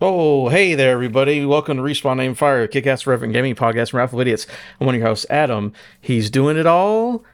[0.00, 1.44] Oh, hey there, everybody.
[1.44, 4.46] Welcome to Respawn Aim Fire, Kick-Ass Reverend Gaming Podcast from Raffle Idiots.
[4.78, 5.72] I'm one of your hosts, Adam.
[6.00, 7.24] He's doing it all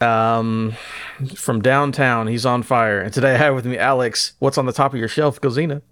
[0.00, 0.72] um,
[1.36, 2.28] from downtown.
[2.28, 2.98] He's on fire.
[2.98, 4.32] And today I have with me Alex.
[4.38, 5.82] What's on the top of your shelf, Gozina?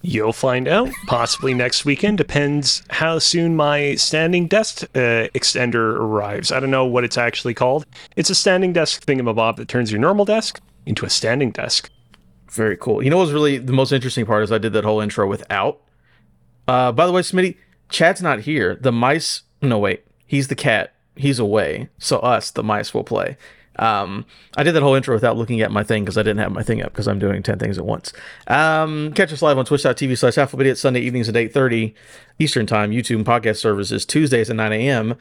[0.00, 0.90] You'll find out.
[1.08, 2.18] Possibly next weekend.
[2.18, 6.52] Depends how soon my standing desk uh, extender arrives.
[6.52, 7.84] I don't know what it's actually called.
[8.14, 11.90] It's a standing desk thingamabob that turns your normal desk into a standing desk.
[12.52, 13.02] Very cool.
[13.02, 15.80] You know what's really the most interesting part is I did that whole intro without.
[16.68, 17.56] Uh, by the way, Smitty,
[17.88, 18.76] Chad's not here.
[18.76, 19.42] The mice.
[19.62, 20.04] No, wait.
[20.26, 20.92] He's the cat.
[21.16, 21.88] He's away.
[21.98, 23.38] So us, the mice, will play.
[23.76, 26.52] Um, I did that whole intro without looking at my thing because I didn't have
[26.52, 28.12] my thing up because I'm doing 10 things at once.
[28.48, 31.94] Um, catch us live on twitch.tv slash alphabet Sunday evenings at 8.30
[32.38, 32.90] Eastern Time.
[32.90, 35.16] YouTube podcast services Tuesdays at 9 a.m.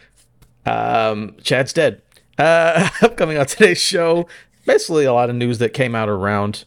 [0.65, 2.01] Um, Chad's dead.
[2.37, 4.27] Uh, upcoming on today's show,
[4.65, 6.65] basically a lot of news that came out around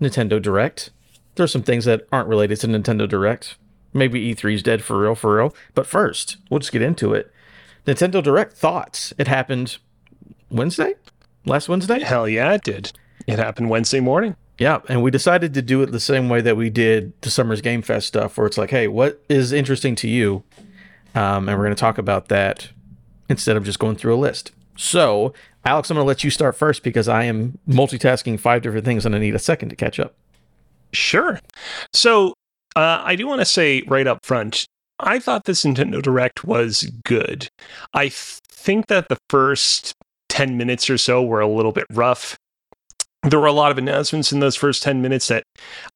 [0.00, 0.90] Nintendo Direct.
[1.34, 3.56] There's some things that aren't related to Nintendo Direct.
[3.92, 5.54] Maybe E3's dead for real, for real.
[5.74, 7.32] But first, we'll just get into it.
[7.86, 9.12] Nintendo Direct thoughts.
[9.18, 9.78] It happened
[10.50, 10.94] Wednesday?
[11.44, 12.00] Last Wednesday?
[12.00, 12.92] Hell yeah, it did.
[13.26, 14.36] It happened Wednesday morning.
[14.58, 17.62] Yeah, and we decided to do it the same way that we did the Summer's
[17.62, 20.42] Game Fest stuff, where it's like, hey, what is interesting to you?
[21.14, 22.68] Um, and we're going to talk about that
[23.28, 24.52] instead of just going through a list.
[24.76, 25.32] So,
[25.64, 29.04] Alex, I'm going to let you start first because I am multitasking five different things
[29.04, 30.14] and I need a second to catch up.
[30.92, 31.40] Sure.
[31.92, 32.34] So,
[32.76, 34.66] uh, I do want to say right up front,
[34.98, 37.48] I thought this Nintendo Direct was good.
[37.92, 39.94] I th- think that the first
[40.28, 42.36] 10 minutes or so were a little bit rough.
[43.22, 45.44] There were a lot of announcements in those first 10 minutes that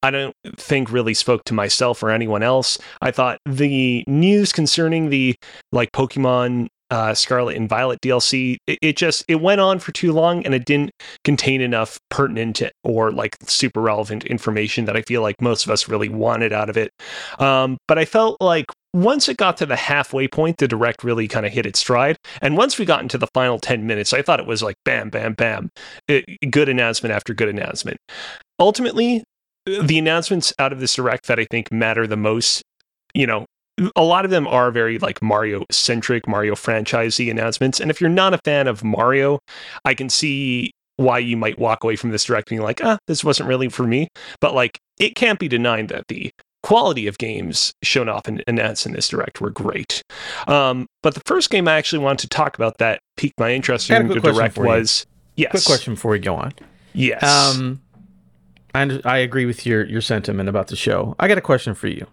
[0.03, 2.77] I don't think really spoke to myself or anyone else.
[3.01, 5.35] I thought the news concerning the
[5.71, 10.11] like Pokemon uh, Scarlet and Violet DLC, it, it, just it went on for too
[10.11, 10.91] long and it didn't
[11.23, 15.87] contain enough pertinent or like super relevant information that I feel like most of us
[15.87, 16.91] really wanted out of it.
[17.39, 21.27] Um, but I felt like once it got to the halfway point, the direct really
[21.27, 22.17] kind of hit its stride.
[22.41, 25.09] And once we got into the final 10 minutes, I thought it was like bam,
[25.09, 25.69] bam, bam.
[26.07, 27.97] It, good announcement after good announcement.
[28.59, 29.23] Ultimately,
[29.65, 32.61] the announcements out of this direct that I think matter the most,
[33.13, 33.45] you know,
[33.95, 37.79] a lot of them are very like Mario centric, Mario franchisey announcements.
[37.79, 39.39] And if you're not a fan of Mario,
[39.83, 43.23] I can see why you might walk away from this direct being like, ah, this
[43.23, 44.07] wasn't really for me.
[44.39, 46.31] But like, it can't be denied that the
[46.63, 50.01] quality of games shown off and announced in this direct were great.
[50.47, 53.89] Um, but the first game I actually wanted to talk about that piqued my interest
[53.89, 55.05] in the direct was
[55.35, 55.51] yes.
[55.51, 56.53] Quick question before we go on.
[56.93, 57.23] Yes.
[57.23, 57.81] Um,
[58.73, 61.15] I I agree with your your sentiment about the show.
[61.19, 62.07] I got a question for you.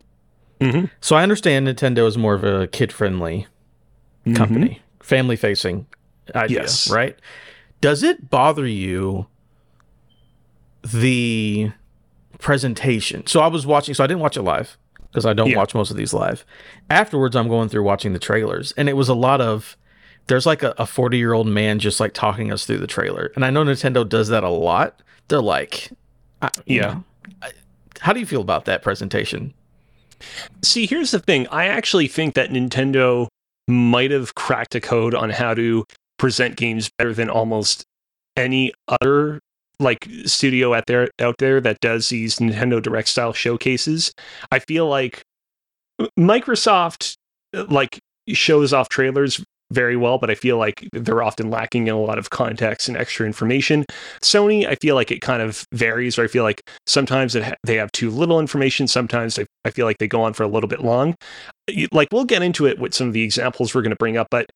[0.63, 0.87] Mm-hmm.
[1.01, 3.47] So I understand Nintendo is more of a kid friendly
[4.27, 4.35] mm-hmm.
[4.35, 5.87] company, family facing
[6.35, 6.91] idea, yes.
[6.91, 7.19] right?
[7.81, 9.27] Does it bother you
[10.83, 11.73] the
[12.43, 13.27] presentation.
[13.27, 14.77] So I was watching, so I didn't watch it live
[15.09, 15.57] because I don't yeah.
[15.57, 16.45] watch most of these live.
[16.91, 19.77] Afterwards, I'm going through watching the trailers, and it was a lot of
[20.29, 23.33] there's like a 40 year old man just like talking us through the trailer.
[23.35, 25.03] And I know Nintendo does that a lot.
[25.29, 25.91] They're like,
[26.67, 26.81] yeah.
[26.81, 27.05] Know,
[28.01, 29.55] how do you feel about that presentation?
[30.63, 31.47] See, here's the thing.
[31.49, 33.29] I actually think that Nintendo
[33.69, 35.85] might have cracked a code on how to
[36.19, 37.85] present games better than almost
[38.37, 39.41] any other
[39.81, 44.13] like studio out there out there that does these Nintendo Direct style showcases.
[44.51, 45.23] I feel like
[46.19, 47.17] Microsoft
[47.55, 51.95] uh, like shows off trailers very well, but I feel like they're often lacking in
[51.95, 53.85] a lot of context and extra information.
[54.23, 57.77] Sony, I feel like it kind of varies, or I feel like sometimes ha- they
[57.77, 58.87] have too little information.
[58.87, 61.15] Sometimes I, I feel like they go on for a little bit long.
[61.93, 64.29] Like we'll get into it with some of the examples we're going to bring up,
[64.31, 64.47] but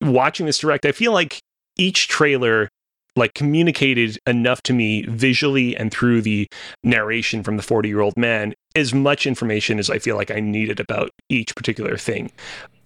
[0.00, 1.40] watching this direct, I feel like
[1.76, 2.68] each trailer
[3.14, 6.48] like communicated enough to me visually and through the
[6.82, 10.40] narration from the 40 year old man as much information as I feel like I
[10.40, 12.32] needed about each particular thing.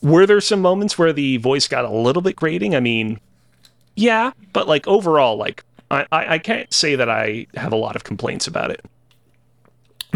[0.03, 2.75] Were there some moments where the voice got a little bit grating?
[2.75, 3.21] I mean,
[3.95, 8.05] yeah, but like overall, like I, I can't say that I have a lot of
[8.05, 8.85] complaints about it.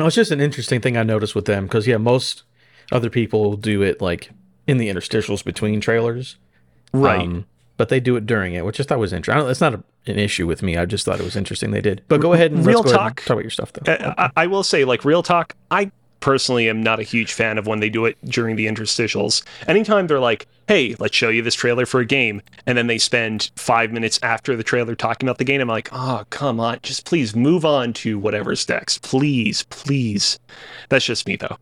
[0.01, 2.45] No, it's just an interesting thing I noticed with them because yeah, most
[2.91, 4.31] other people do it like
[4.67, 6.37] in the interstitials between trailers,
[6.95, 7.21] right?
[7.21, 7.45] Um,
[7.77, 9.47] but they do it during it, which I thought was interesting.
[9.51, 10.79] It's not a, an issue with me.
[10.79, 12.03] I just thought it was interesting they did.
[12.09, 13.21] But go ahead and real talk.
[13.21, 13.93] talk about your stuff though.
[13.93, 15.55] Uh, I, I, will say, like real talk.
[15.71, 19.43] I personally am not a huge fan of when they do it during the interstitials.
[19.67, 22.99] Anytime they're like, "Hey, let's show you this trailer for a game," and then they
[22.99, 26.79] spend five minutes after the trailer talking about the game, I'm like, "Oh, come on,
[26.83, 30.39] just please move on to whatever's next, please, please."
[30.89, 31.57] That's just me though.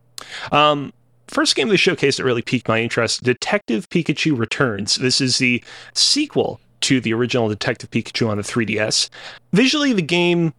[0.51, 0.93] Um,
[1.27, 4.95] first game of the showcase that really piqued my interest Detective Pikachu Returns.
[4.95, 5.63] This is the
[5.93, 9.09] sequel to the original Detective Pikachu on the 3DS.
[9.53, 10.53] Visually, the game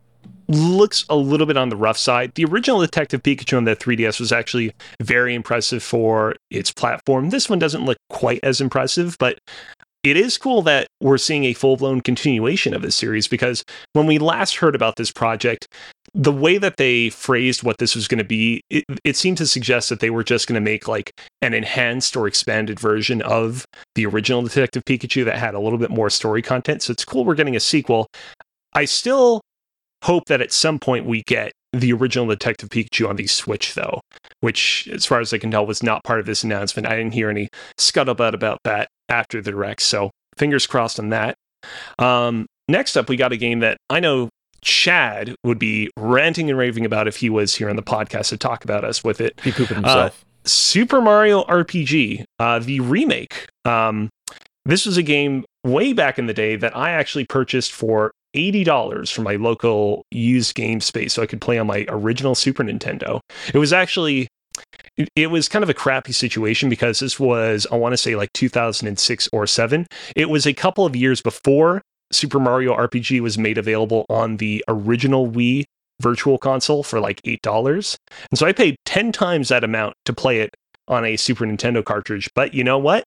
[0.51, 2.33] looks a little bit on the rough side.
[2.35, 7.31] The original Detective Pikachu on the 3DS was actually very impressive for its platform.
[7.31, 9.39] This one doesn't look quite as impressive, but
[10.03, 13.63] it is cool that we're seeing a full blown continuation of this series because
[13.93, 15.69] when we last heard about this project,
[16.15, 19.47] the way that they phrased what this was going to be, it, it, seemed to
[19.47, 21.13] suggest that they were just going to make like
[21.43, 23.65] an enhanced or expanded version of
[23.95, 26.83] the original Detective Pikachu that had a little bit more story content.
[26.83, 28.09] So it's cool we're getting a sequel.
[28.75, 29.43] I still
[30.05, 34.01] hope that at some point we get the original Detective Pikachu on the Switch, though,
[34.41, 36.89] which, as far as I can tell, was not part of this announcement.
[36.89, 37.49] I didn't hear any
[37.79, 41.37] scuttlebutt about that after the direct, so fingers crossed on that.
[41.99, 44.31] Um, next up, we got a game that I know
[44.63, 48.37] Chad would be ranting and raving about if he was here on the podcast to
[48.37, 49.39] talk about us with it.
[49.43, 50.25] He pooping himself.
[50.25, 53.47] Uh, Super Mario RPG, uh, the remake.
[53.65, 54.09] Um,
[54.65, 59.13] this was a game way back in the day that I actually purchased for $80
[59.13, 63.21] from my local used game space so I could play on my original Super Nintendo.
[63.53, 64.29] It was actually
[65.17, 68.33] it was kind of a crappy situation because this was I want to say like
[68.35, 69.87] 2006 or 7.
[70.17, 71.83] It was a couple of years before
[72.13, 75.65] Super Mario RPG was made available on the original Wii
[76.01, 77.97] virtual console for like $8.
[78.31, 80.51] And so I paid 10 times that amount to play it
[80.89, 82.29] on a Super Nintendo cartridge.
[82.35, 83.05] But you know what?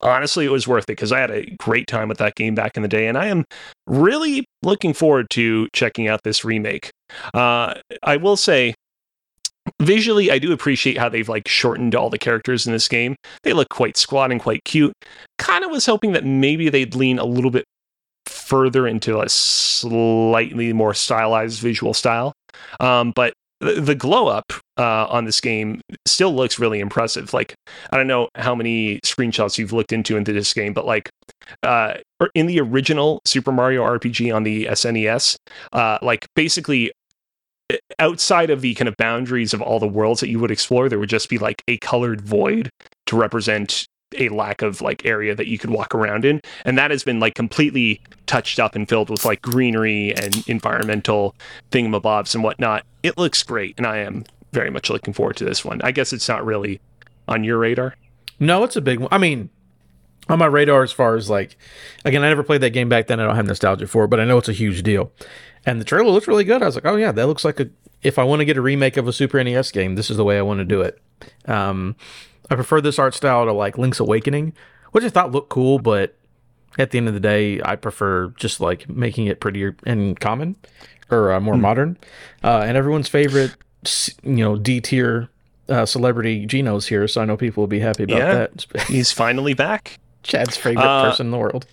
[0.00, 2.76] Honestly, it was worth it because I had a great time with that game back
[2.76, 3.44] in the day, and I am
[3.86, 6.90] really looking forward to checking out this remake.
[7.32, 8.74] Uh, I will say,
[9.80, 13.16] visually, I do appreciate how they've like shortened all the characters in this game.
[13.42, 14.92] They look quite squat and quite cute.
[15.38, 17.64] Kind of was hoping that maybe they'd lean a little bit
[18.26, 22.32] further into a slightly more stylized visual style.
[22.80, 23.34] Um, but
[23.72, 27.32] the glow up uh, on this game still looks really impressive.
[27.32, 27.54] Like
[27.90, 31.10] I don't know how many screenshots you've looked into into this game, but like
[31.62, 31.94] uh,
[32.34, 35.36] in the original Super Mario RPG on the SNES,
[35.72, 36.92] uh, like basically
[37.98, 40.98] outside of the kind of boundaries of all the worlds that you would explore, there
[40.98, 42.68] would just be like a colored void
[43.06, 43.86] to represent
[44.18, 46.40] a lack of like area that you could walk around in.
[46.64, 51.34] And that has been like completely touched up and filled with like greenery and environmental
[51.70, 52.84] thingamabobs and whatnot.
[53.02, 55.82] It looks great and i am very much looking forward to this one.
[55.82, 56.80] I guess it's not really
[57.26, 57.96] on your radar?
[58.38, 59.08] No it's a big one.
[59.10, 59.50] I mean
[60.28, 61.58] on my radar as far as like
[62.04, 63.20] again i never played that game back then.
[63.20, 65.12] I don't have nostalgia for it but i know it's a huge deal.
[65.66, 66.62] And the trailer looks really good.
[66.62, 67.68] I was like oh yeah that looks like a
[68.02, 70.24] if i want to get a remake of a super nes game this is the
[70.24, 70.98] way i want to do it.
[71.46, 71.96] Um
[72.50, 74.52] I prefer this art style to like Link's Awakening,
[74.92, 76.16] which I thought looked cool, but
[76.78, 80.56] at the end of the day, I prefer just like making it prettier and common
[81.10, 81.60] or uh, more mm.
[81.60, 81.96] modern.
[82.42, 83.54] Uh, and everyone's favorite,
[84.22, 85.28] you know, D tier
[85.68, 88.82] uh, celebrity Geno's here, so I know people will be happy about yeah, that.
[88.88, 89.98] He's finally back.
[90.22, 91.66] Chad's favorite uh, person in the world.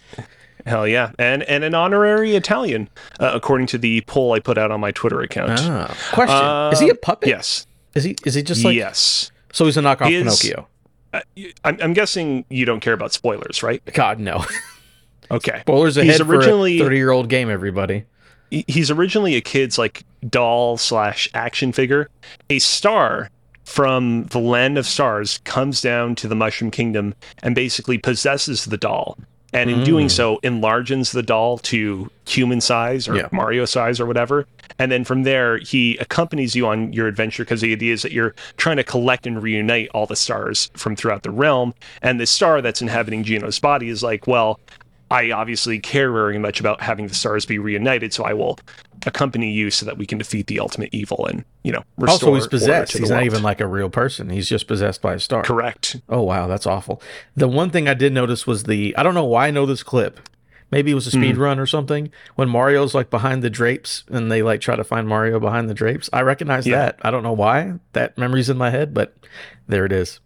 [0.66, 2.90] Hell yeah, and and an honorary Italian,
[3.20, 5.60] uh, according to the poll I put out on my Twitter account.
[5.64, 7.30] Ah, question: Is he a puppet?
[7.30, 7.66] Yes.
[7.96, 8.16] Is he?
[8.26, 8.76] Is he just like?
[8.76, 9.32] Yes.
[9.54, 10.68] So he's a knockoff is, Pinocchio.
[11.14, 11.22] Uh,
[11.64, 13.84] I'm, I'm, guessing you don't care about spoilers, right?
[13.94, 14.46] God, no.
[15.32, 15.62] okay.
[15.62, 18.06] Spoilers ahead he's originally, for a 30 year old game, everybody.
[18.50, 22.10] He's originally a kid's like doll slash action figure.
[22.50, 23.30] A star
[23.64, 28.78] from the land of stars comes down to the Mushroom Kingdom and basically possesses the
[28.78, 29.18] doll
[29.54, 29.86] and in mm.
[29.86, 33.28] doing so enlarges the doll to human size or yeah.
[33.32, 34.48] Mario size or whatever.
[34.80, 38.12] And then from there, he accompanies you on your adventure because the idea is that
[38.12, 41.74] you're trying to collect and reunite all the stars from throughout the realm.
[42.02, 44.60] And the star that's inhabiting Geno's body is like, well,
[45.12, 48.58] I obviously care very much about having the stars be reunited, so I will
[49.06, 52.30] accompany you so that we can defeat the ultimate evil and you know restore.
[52.30, 52.98] Also, he's possessed.
[52.98, 54.30] He's not even like a real person.
[54.30, 55.44] He's just possessed by a star.
[55.44, 55.98] Correct.
[56.08, 57.02] Oh wow, that's awful.
[57.36, 59.84] The one thing I did notice was the I don't know why I know this
[59.84, 60.20] clip.
[60.72, 61.40] Maybe it was a speed mm.
[61.40, 62.12] run or something.
[62.36, 65.74] When Mario's like behind the drapes and they like try to find Mario behind the
[65.74, 66.10] drapes.
[66.14, 66.78] I recognize yeah.
[66.78, 67.00] that.
[67.02, 69.14] I don't know why that memory's in my head, but
[69.68, 70.22] there it is.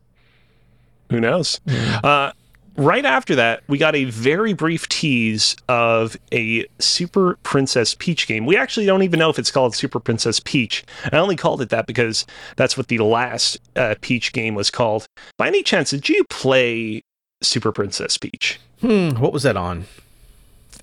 [1.09, 1.59] Who knows?
[1.67, 2.03] Mm.
[2.03, 2.31] Uh,
[2.75, 8.45] right after that, we got a very brief tease of a Super Princess Peach game.
[8.45, 10.83] We actually don't even know if it's called Super Princess Peach.
[11.11, 15.05] I only called it that because that's what the last uh, Peach game was called.
[15.37, 17.01] By any chance, did you play
[17.41, 18.59] Super Princess Peach?
[18.81, 19.85] Hmm, what was that on?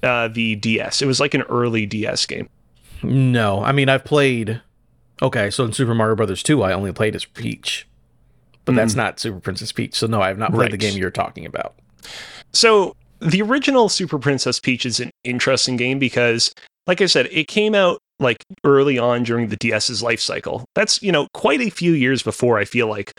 [0.03, 1.03] Uh, the DS.
[1.03, 2.49] It was like an early DS game.
[3.03, 4.61] No, I mean I've played.
[5.21, 7.87] Okay, so in Super Mario Brothers 2, I only played as Peach
[8.65, 8.77] but mm.
[8.77, 9.95] that's not Super Princess Peach.
[9.95, 10.71] So no, I have not played right.
[10.71, 11.75] the game you're talking about.
[12.53, 16.53] So the original Super Princess Peach is an interesting game because,
[16.87, 20.65] like I said, it came out like early on during the DS's life cycle.
[20.75, 23.13] That's, you know, quite a few years before I feel like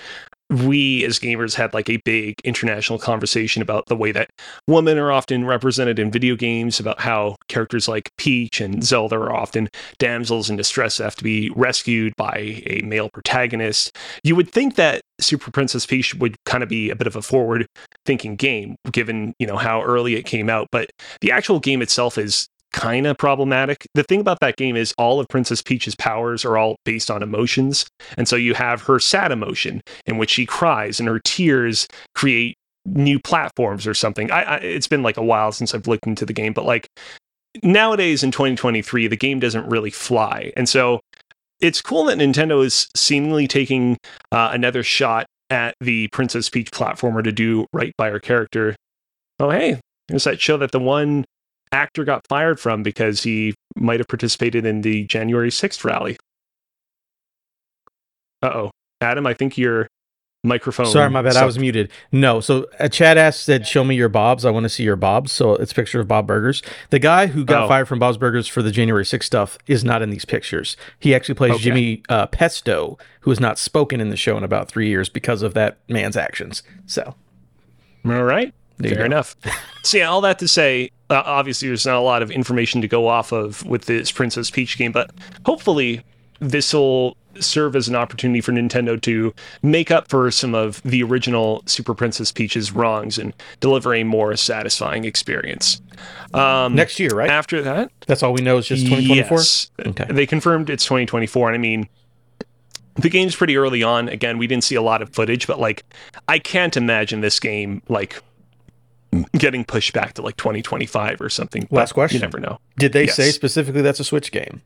[0.49, 4.29] we as gamers had like a big international conversation about the way that
[4.67, 9.33] women are often represented in video games, about how characters like Peach and Zelda are
[9.33, 13.97] often damsels in distress that have to be rescued by a male protagonist.
[14.23, 17.21] You would think that Super Princess Peach would kind of be a bit of a
[17.21, 17.65] forward
[18.05, 20.89] thinking game given, you know, how early it came out, but
[21.21, 23.87] the actual game itself is kind of problematic.
[23.93, 27.23] The thing about that game is all of Princess Peach's powers are all based on
[27.23, 27.85] emotions.
[28.17, 32.57] And so you have her sad emotion in which she cries and her tears create
[32.85, 34.29] new platforms or something.
[34.31, 36.89] I, I it's been like a while since I've looked into the game, but like
[37.61, 40.51] nowadays in 2023 the game doesn't really fly.
[40.57, 40.99] And so
[41.61, 43.97] it's cool that Nintendo is seemingly taking
[44.31, 48.75] uh, another shot at the Princess Peach platformer to do right by her character.
[49.39, 51.23] Oh, hey, there's that show that the one
[51.73, 56.17] actor got fired from because he might have participated in the January 6th rally.
[58.41, 58.71] Uh oh.
[59.01, 59.87] Adam, I think your
[60.43, 60.85] microphone.
[60.85, 61.35] Sorry, my bad.
[61.35, 61.89] I was muted.
[62.11, 62.39] No.
[62.41, 64.45] So a chat asked said, "Show me your Bob's.
[64.45, 66.61] I want to see your Bob's." So it's a picture of Bob Burgers.
[66.89, 67.67] The guy who got Oh.
[67.67, 70.77] fired from Bob's Burgers for the January 6th stuff is not in these pictures.
[70.99, 71.63] He actually plays Okay.
[71.63, 75.41] Jimmy uh, Pesto, who has not spoken in the show in about three years because
[75.41, 76.63] of that man's actions.
[76.85, 77.15] So
[78.05, 78.53] All right.
[78.77, 79.35] There Fair enough.
[79.83, 82.87] See, yeah, all that to say, uh, obviously there's not a lot of information to
[82.87, 85.11] go off of with this Princess Peach game, but
[85.45, 86.03] hopefully
[86.39, 91.01] this will serve as an opportunity for Nintendo to make up for some of the
[91.03, 95.81] original Super Princess Peach's wrongs and deliver a more satisfying experience.
[96.33, 97.29] Um, next year, right?
[97.29, 99.37] after that, That's all we know is just 2024.
[99.37, 99.71] Yes.
[99.85, 100.05] Okay.
[100.09, 101.49] They confirmed it's 2024.
[101.49, 101.89] And I mean,
[102.95, 104.09] the game's pretty early on.
[104.09, 105.83] Again, we didn't see a lot of footage, but like,
[106.27, 108.21] I can't imagine this game like
[109.37, 111.67] getting pushed back to like 2025 or something.
[111.71, 112.17] Last question.
[112.17, 112.59] You never know.
[112.77, 113.15] Did they Yes.
[113.15, 114.61] say specifically that's a Switch game?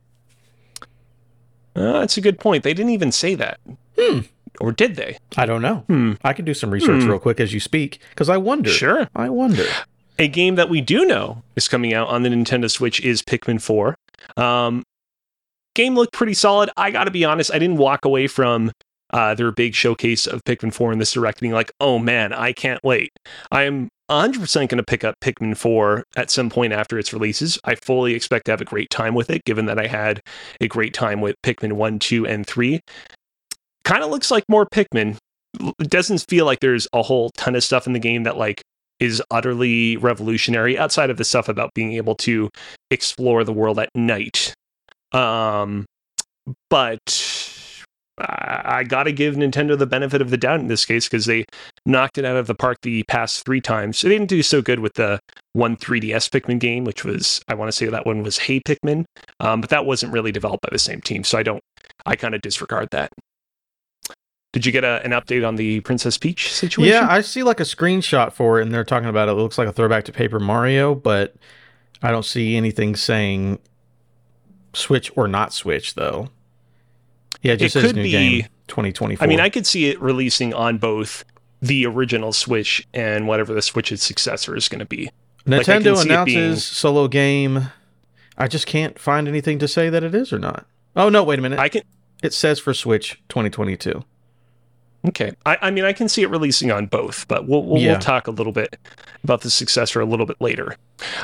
[1.76, 2.64] Uh, that's a good point.
[2.64, 3.60] They didn't even say that.
[4.00, 4.20] Hmm.
[4.60, 5.18] Or did they?
[5.38, 5.84] I don't know.
[5.88, 6.14] Hmm.
[6.24, 7.10] I can do some research Hmm.
[7.10, 8.70] real quick as you speak because I wonder.
[8.72, 9.08] Sure.
[9.16, 9.66] I wonder.
[10.18, 13.62] A game that we do know is coming out on the Nintendo Switch is Pikmin
[13.62, 13.96] 4.
[14.36, 14.84] Um,
[15.76, 16.72] game looked pretty solid.
[16.76, 18.72] I got to be honest, I didn't walk away from
[19.14, 22.52] uh, their big showcase of Pikmin 4 in this direct being like, oh man, I
[22.52, 23.12] can't wait.
[23.52, 27.60] I'm 100% going to pick up Pikmin 4 at some point after its releases.
[27.66, 30.22] I fully expect to have a great time with it, given that I had
[30.62, 32.80] a great time with Pikmin 1, 2, and 3.
[33.84, 35.18] Kind of looks like more Pikmin.
[35.80, 38.62] It doesn't feel like there's a whole ton of stuff in the game that, like,
[39.00, 42.50] is utterly revolutionary outside of the stuff about being able to
[42.90, 44.54] explore the world at night.
[45.12, 45.86] Um,
[46.70, 47.02] but
[48.20, 51.46] I, got to give Nintendo the benefit of the doubt in this case because they
[51.86, 54.02] knocked it out of the park the past three times.
[54.02, 55.20] They didn't do so good with the
[55.54, 59.06] one 3DS Pikmin game, which was I want to say that one was Hey Pikmin,
[59.40, 61.62] um, but that wasn't really developed by the same team, so I don't.
[62.06, 63.12] I kind of disregard that.
[64.54, 66.94] Did you get a, an update on the Princess Peach situation?
[66.94, 69.34] Yeah, I see like a screenshot for it, and they're talking about it.
[69.34, 71.36] It looks like a throwback to Paper Mario, but
[72.02, 73.60] I don't see anything saying
[74.74, 76.30] Switch or not Switch though.
[77.42, 79.24] Yeah, it just It could new be- game 2024.
[79.24, 81.24] I mean, I could see it releasing on both
[81.62, 85.10] the original Switch and whatever the Switch's successor is going to be.
[85.46, 87.72] like, Nintendo it announces being- solo game.
[88.38, 90.66] I just can't find anything to say that it is or not.
[90.96, 91.60] Oh no, wait a minute.
[91.60, 91.82] I can
[92.24, 94.04] it says for Switch 2022.
[95.08, 95.32] okay.
[95.46, 97.92] I, I mean, I can see it releasing on both, but we'll we'll, Yeah.
[97.94, 98.78] we'll talk a little bit
[99.24, 100.76] about the successor a little bit later.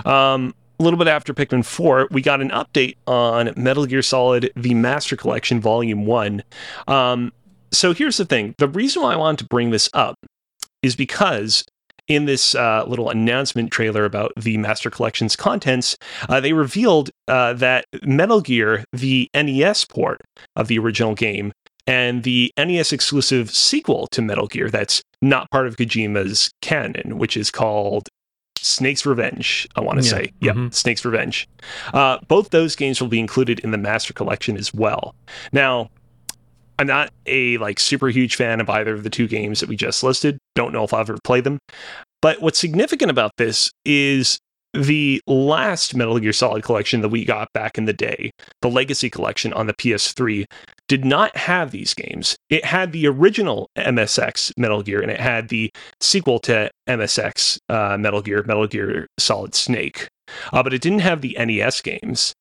[0.05, 4.51] Um, a little bit after Pikmin 4, we got an update on Metal Gear Solid:
[4.55, 6.43] The Master Collection Volume One.
[6.87, 7.31] Um,
[7.71, 10.15] so here's the thing: the reason why I wanted to bring this up
[10.81, 11.63] is because
[12.07, 17.53] in this uh, little announcement trailer about the Master Collection's contents, uh, they revealed uh,
[17.53, 20.21] that Metal Gear, the NES port
[20.55, 21.53] of the original game,
[21.87, 27.37] and the NES exclusive sequel to Metal Gear that's not part of Kojima's canon, which
[27.37, 28.09] is called
[28.63, 30.11] Snake's Revenge, I want to Yeah.
[30.11, 30.31] say.
[30.41, 30.73] Yep, Mhm.
[30.73, 31.47] Snake's Revenge.
[31.93, 35.15] Uh, both those games will be included in the Master Collection as well.
[35.51, 35.89] Now,
[36.79, 39.75] I'm not a like super huge fan of either of the two games that we
[39.75, 40.37] just listed.
[40.55, 41.59] Don't know if I'll ever play them.
[42.21, 44.39] But what's significant about this is
[44.73, 49.09] the last Metal Gear Solid collection that we got back in the day, the Legacy
[49.09, 50.45] collection on the PS3,
[50.87, 52.35] did not have these games.
[52.49, 57.97] It had the original MSX Metal Gear and it had the sequel to MSX uh,
[57.97, 60.07] Metal Gear, Metal Gear Solid Snake.
[60.51, 62.33] Uh, but it didn't have the NES games.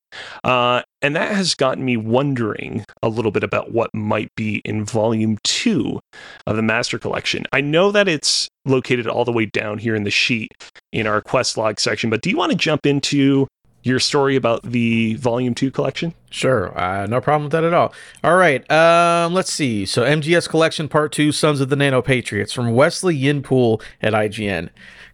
[0.45, 4.85] Uh, and that has gotten me wondering a little bit about what might be in
[4.85, 6.01] volume two
[6.47, 7.45] of the Master Collection.
[7.53, 10.53] I know that it's located all the way down here in the sheet
[10.93, 13.49] in our quest log section, but do you want to jump into
[13.83, 16.15] your story about the Volume 2 collection?
[16.31, 17.93] Sure, uh, no problem with that at all.
[18.23, 19.85] All right, um, let's see.
[19.85, 24.71] So, MGS Collection Part 2 Sons of the Nano Patriots from Wesley Yin-Poole at IGN.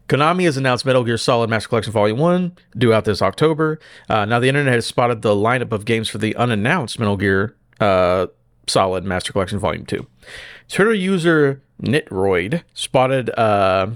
[0.08, 3.78] Konami has announced Metal Gear Solid Master Collection Volume 1, due out this October.
[4.08, 7.54] Uh, now, the internet has spotted the lineup of games for the unannounced Metal Gear
[7.78, 8.26] uh,
[8.66, 10.06] Solid Master Collection Volume 2.
[10.68, 13.30] Twitter user Nitroid spotted.
[13.38, 13.90] Uh,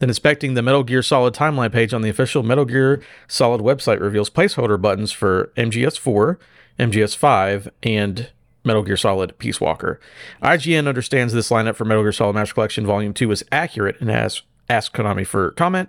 [0.00, 4.00] then inspecting the Metal Gear Solid timeline page on the official Metal Gear Solid website
[4.00, 6.38] reveals placeholder buttons for MGS 4,
[6.78, 8.30] MGS 5, and
[8.64, 9.98] Metal Gear Solid Peace Walker.
[10.42, 14.10] IGN understands this lineup for Metal Gear Solid Master Collection Volume 2 is accurate and
[14.10, 15.88] has asked Konami for comment.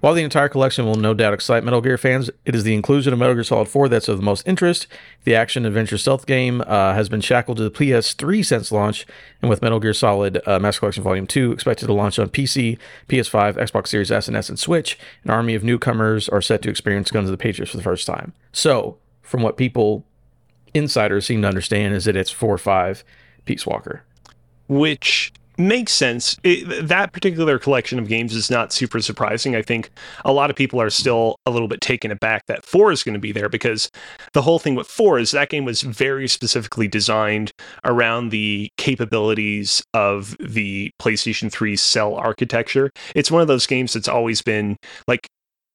[0.00, 3.12] While the entire collection will no doubt excite Metal Gear fans, it is the inclusion
[3.12, 4.86] of Metal Gear Solid 4 that's of the most interest.
[5.24, 9.06] The action adventure stealth game uh, has been shackled to the PS3 since launch,
[9.42, 13.56] and with Metal Gear Solid uh, Collection Volume 2 expected to launch on PC, PS5,
[13.56, 17.10] Xbox Series S and S, and Switch, an army of newcomers are set to experience
[17.10, 18.32] Guns of the Patriots for the first time.
[18.52, 20.04] So, from what people,
[20.74, 23.04] insiders seem to understand, is that it's 4 5
[23.44, 24.04] Peace Walker.
[24.68, 26.36] Which makes sense.
[26.42, 29.56] It, that particular collection of games is not super surprising.
[29.56, 29.90] I think
[30.24, 33.14] a lot of people are still a little bit taken aback that 4 is going
[33.14, 33.90] to be there because
[34.32, 37.50] the whole thing with 4 is that game was very specifically designed
[37.84, 42.90] around the capabilities of the PlayStation 3 cell architecture.
[43.14, 45.26] It's one of those games that's always been like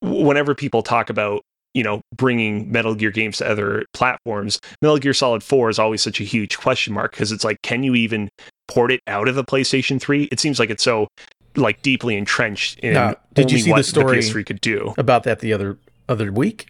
[0.01, 1.41] whenever people talk about
[1.73, 6.01] you know, bringing Metal Gear games to other platforms, Metal Gear Solid 4 is always
[6.01, 8.29] such a huge question mark because it's like, can you even
[8.67, 10.23] port it out of the PlayStation 3?
[10.31, 11.07] It seems like it's so
[11.55, 14.93] like deeply entrenched in Now, did you see the story- PS3 could do.
[14.97, 15.77] about that the other
[16.09, 16.67] other week,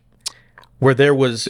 [0.80, 1.48] where there was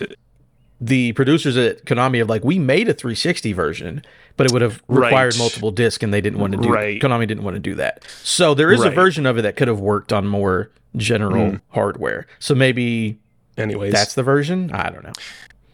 [0.80, 4.02] the producers at Konami of like we made a 360 version,
[4.38, 5.38] but it would have required Right.
[5.38, 6.70] multiple discs, and they didn't want to do.
[6.70, 7.02] Right.
[7.02, 8.04] Konami didn't want to do that.
[8.24, 11.56] So there is a version of it that could have worked on more general Hmm.
[11.70, 12.28] hardware.
[12.40, 13.18] So maybe
[13.58, 14.72] Anyways, that's the version.
[14.72, 15.14] I don't know.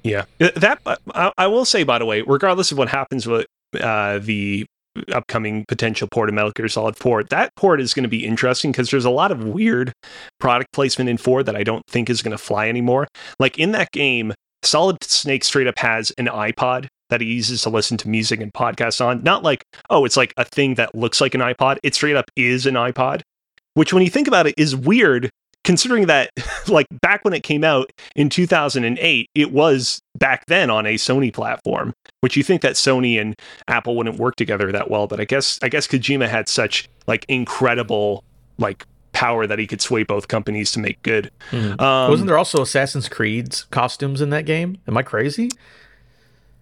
[0.03, 0.79] Yeah, Uh, that
[1.13, 3.45] I, I will say by the way, regardless of what happens with
[3.79, 4.65] uh, the
[5.13, 8.71] upcoming potential port of Metal Gear Solid 4, that port is going to be interesting
[8.71, 9.91] because there's a lot of weird
[10.39, 13.07] product placement in 4 that I don't think is going to fly anymore.
[13.39, 17.69] Like in that game, Solid Snake straight up has an iPod that he uses to
[17.69, 19.23] listen to music and podcasts on.
[19.23, 21.77] Not like, oh, it's like a thing that looks like an iPod.
[21.83, 23.21] It straight up is an iPod,
[23.73, 25.29] which when you think about it is weird
[25.69, 26.31] considering that
[26.67, 31.31] like back when it came out in 2008 it was back then on a sony
[31.31, 33.35] platform which you think that sony and
[33.67, 37.23] apple wouldn't work together that well but i guess i guess kojima had such like
[37.29, 38.23] incredible
[38.57, 41.79] like power that he could sway both companies to make good Mhm.
[41.79, 44.77] um, Wasn't there also Assassin's Creed's costumes in that game?
[44.87, 45.49] Am I crazy?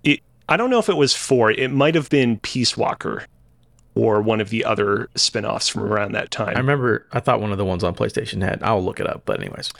[0.04, 3.26] it, i don't know if it was four it might have been peace walker
[3.97, 7.05] or one of the other spin-offs from around that time I remember.
[7.12, 8.62] I thought one of the ones on PlayStation had.
[8.63, 9.23] I'll look it up.
[9.25, 9.71] But anyways,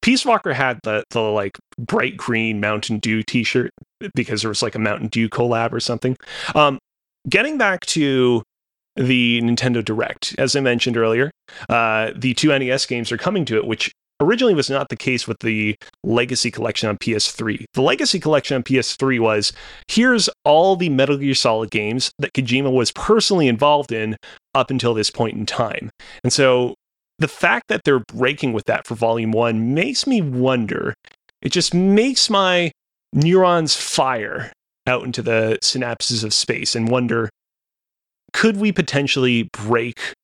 [0.00, 3.72] Peace Walker had the the like bright green Mountain Dew T-shirt
[4.14, 6.16] because there was like a Mountain Dew collab or something.
[6.54, 6.78] Um,
[7.28, 8.42] getting back to
[8.96, 11.30] the Nintendo Direct, as I mentioned earlier,
[11.68, 13.91] uh, the two NES games are coming to it, which
[14.22, 17.64] originally was not the case with the Legacy Collection on PS3.
[17.74, 19.52] The Legacy Collection on PS3 was
[19.88, 24.16] here's all the Metal Gear Solid games that Kojima was personally involved in
[24.54, 25.90] up until this point in time,
[26.22, 26.74] and so
[27.18, 30.94] the fact that they're breaking with that for volume one makes me wonder.
[31.40, 32.72] It just makes my
[33.12, 34.52] neurons fire
[34.86, 37.28] out into the synapses of space and wonder
[38.32, 40.14] could we potentially break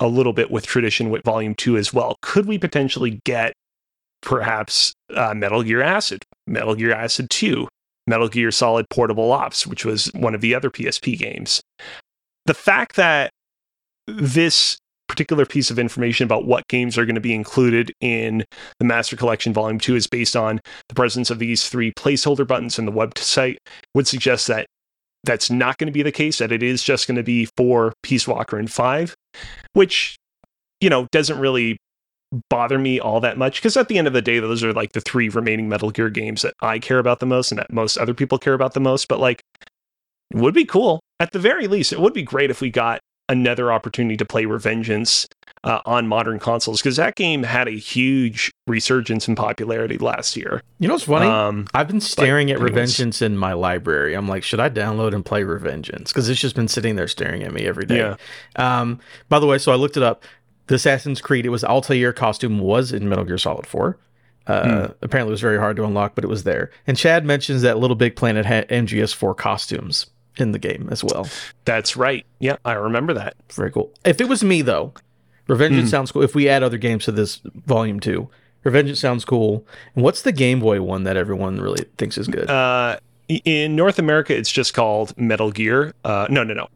[0.00, 2.16] a little bit with tradition with volume two as well?
[2.22, 3.54] Could we potentially get
[4.22, 7.68] perhaps uh, Metal Gear Acid, Metal Gear Acid 2,
[8.06, 11.62] Metal Gear Solid Portable Ops, which was one of the other PSP games?
[12.46, 13.30] The fact that
[14.06, 14.78] this
[15.08, 18.44] particular piece of information about what games are going to be included in
[18.78, 22.78] the Master Collection Volume 2 is based on the presence of these three placeholder buttons
[22.78, 23.56] in the website
[23.94, 24.66] would suggest that
[25.26, 27.92] that's not going to be the case, that it is just going to be four
[28.02, 29.14] Peace Walker and 5,
[29.74, 30.16] which,
[30.80, 31.76] you know, doesn't really
[32.50, 34.92] bother me all that much because at the end of the day, those are like
[34.92, 37.96] the three remaining Metal Gear games that I care about the most and that most
[37.96, 39.08] other people care about the most.
[39.08, 39.42] But like,
[40.32, 41.00] would be cool.
[41.20, 44.44] At the very least, it would be great if we got another opportunity to play
[44.44, 45.26] Revengeance
[45.66, 50.62] uh, on modern consoles because that game had a huge resurgence in popularity last year.
[50.78, 51.26] you know what's funny?
[51.26, 52.94] Um, I've been staring at anyways.
[52.94, 54.14] Revengeance in my library.
[54.14, 56.08] I'm like, should I download and play Revengeance?
[56.08, 57.98] Because it's just been sitting there staring at me every day.
[57.98, 58.16] Yeah.
[58.56, 60.22] Um, by the way, so I looked it up.
[60.68, 63.98] The Assassin's Creed, it was Altair costume was in Metal Gear Solid 4.
[64.48, 66.70] Uh, Apparently, it was very hard to unlock, but it was there.
[66.86, 71.26] And Chad mentions that Little Big Planet had MGS4 costumes in the game as well.
[71.64, 72.24] that's right.
[72.40, 73.34] Yeah, I remember that.
[73.52, 73.92] Very cool.
[74.04, 74.92] If it was me though,
[75.48, 75.86] Revengeance Hmm.
[75.86, 76.22] sounds cool.
[76.22, 78.28] If we add other games to this volume two,
[78.64, 79.64] Revengeance sounds cool.
[79.94, 82.50] And what's the Game Boy one that everyone really thinks is good?
[82.50, 85.94] Uh, in North America, it's just called Metal Gear.
[86.04, 86.68] Uh, no, no, no.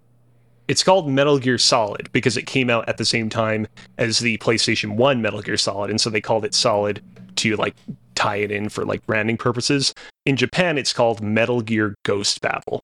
[0.69, 3.67] It's called Metal Gear Solid because it came out at the same time
[3.99, 5.91] as the PlayStation 1 Metal Gear Solid.
[5.91, 7.03] And so they called it Solid
[7.37, 7.75] to like
[8.15, 9.93] tie it in for like branding purposes.
[10.27, 12.81] In Japan, it's called Metal Gear Ghost Babel.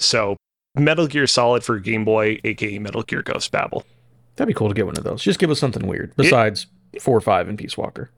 [0.00, 0.36] So
[0.74, 3.84] Metal Gear Solid for Game Boy, aka Metal Gear Ghost Babel.
[4.36, 5.22] That'd be cool to get one of those.
[5.22, 8.10] Just give us something weird besides it, four or five and Peace Walker.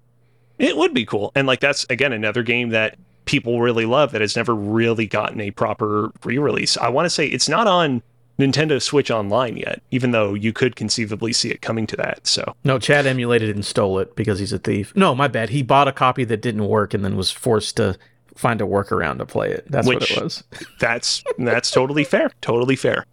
[0.59, 1.33] It would be cool.
[1.35, 5.40] And like that's again another game that people really love that has never really gotten
[5.40, 6.77] a proper re-release.
[6.77, 8.03] I want to say it's not on
[8.38, 12.27] Nintendo Switch Online yet, even though you could conceivably see it coming to that.
[12.27, 14.92] So no, Chad emulated it and stole it because he's a thief.
[14.94, 15.50] No, my bad.
[15.50, 17.96] He bought a copy that didn't work and then was forced to
[18.37, 19.64] find a workaround to play it.
[19.70, 20.44] That's Which, what it was.
[20.81, 22.31] that's that's totally fair.
[22.40, 23.07] Totally fair.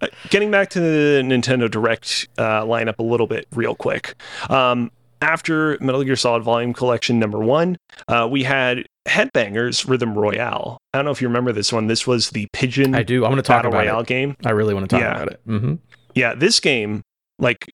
[0.00, 4.14] Uh, getting back to the Nintendo Direct uh, lineup a little bit, real quick.
[4.48, 10.78] Um, after Metal Gear Solid Volume Collection number one, uh, we had Headbangers Rhythm Royale.
[10.94, 11.86] I don't know if you remember this one.
[11.88, 12.94] This was the Pigeon.
[12.94, 13.24] I do.
[13.24, 14.06] I'm going to talk Battle about Royale it.
[14.06, 14.36] game.
[14.44, 15.14] I really want to talk yeah.
[15.14, 15.40] about it.
[15.46, 15.74] Mm-hmm.
[16.14, 17.02] Yeah, this game,
[17.38, 17.66] like,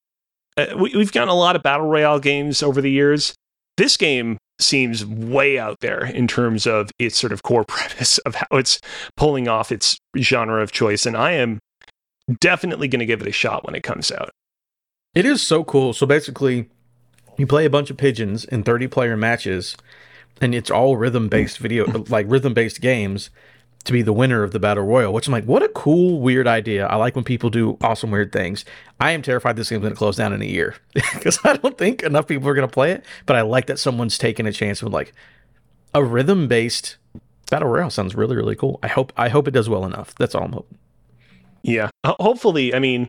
[0.57, 3.35] uh, we, we've gotten a lot of Battle Royale games over the years.
[3.77, 8.37] This game seems way out there in terms of its sort of core premise of
[8.37, 8.81] how it's
[9.17, 11.05] pulling off its genre of choice.
[11.05, 11.59] And I am
[12.41, 14.31] definitely going to give it a shot when it comes out.
[15.15, 15.93] It is so cool.
[15.93, 16.69] So basically,
[17.37, 19.77] you play a bunch of pigeons in 30 player matches,
[20.41, 23.31] and it's all rhythm based video, like rhythm based games
[23.85, 26.49] to be the winner of the battle royal, which I'm like, what a cool, weird
[26.49, 26.87] idea.
[26.87, 28.65] I like when people do awesome, weird things.
[28.99, 31.77] I am terrified this game's going to close down in a year because I don't
[31.77, 33.05] think enough people are going to play it.
[33.27, 35.13] But I like that someone's taking a chance with like
[35.93, 36.97] a rhythm based
[37.51, 37.91] battle royale.
[37.91, 38.81] Sounds really, really cool.
[38.83, 40.15] I hope I hope it does well enough.
[40.15, 40.79] That's all I'm hoping.
[41.65, 42.75] Yeah, hopefully.
[42.75, 43.09] I mean,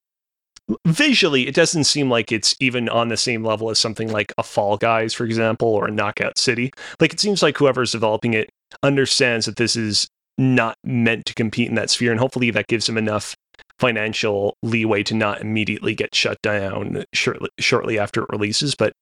[0.87, 4.43] visually, it doesn't seem like it's even on the same level as something like a
[4.43, 6.71] Fall Guys, for example, or a Knockout City.
[6.99, 8.49] Like it seems like whoever's developing it
[8.81, 12.85] understands that this is not meant to compete in that sphere, and hopefully that gives
[12.87, 13.35] them enough
[13.77, 18.73] financial leeway to not immediately get shut down shortly, shortly after it releases.
[18.73, 18.93] But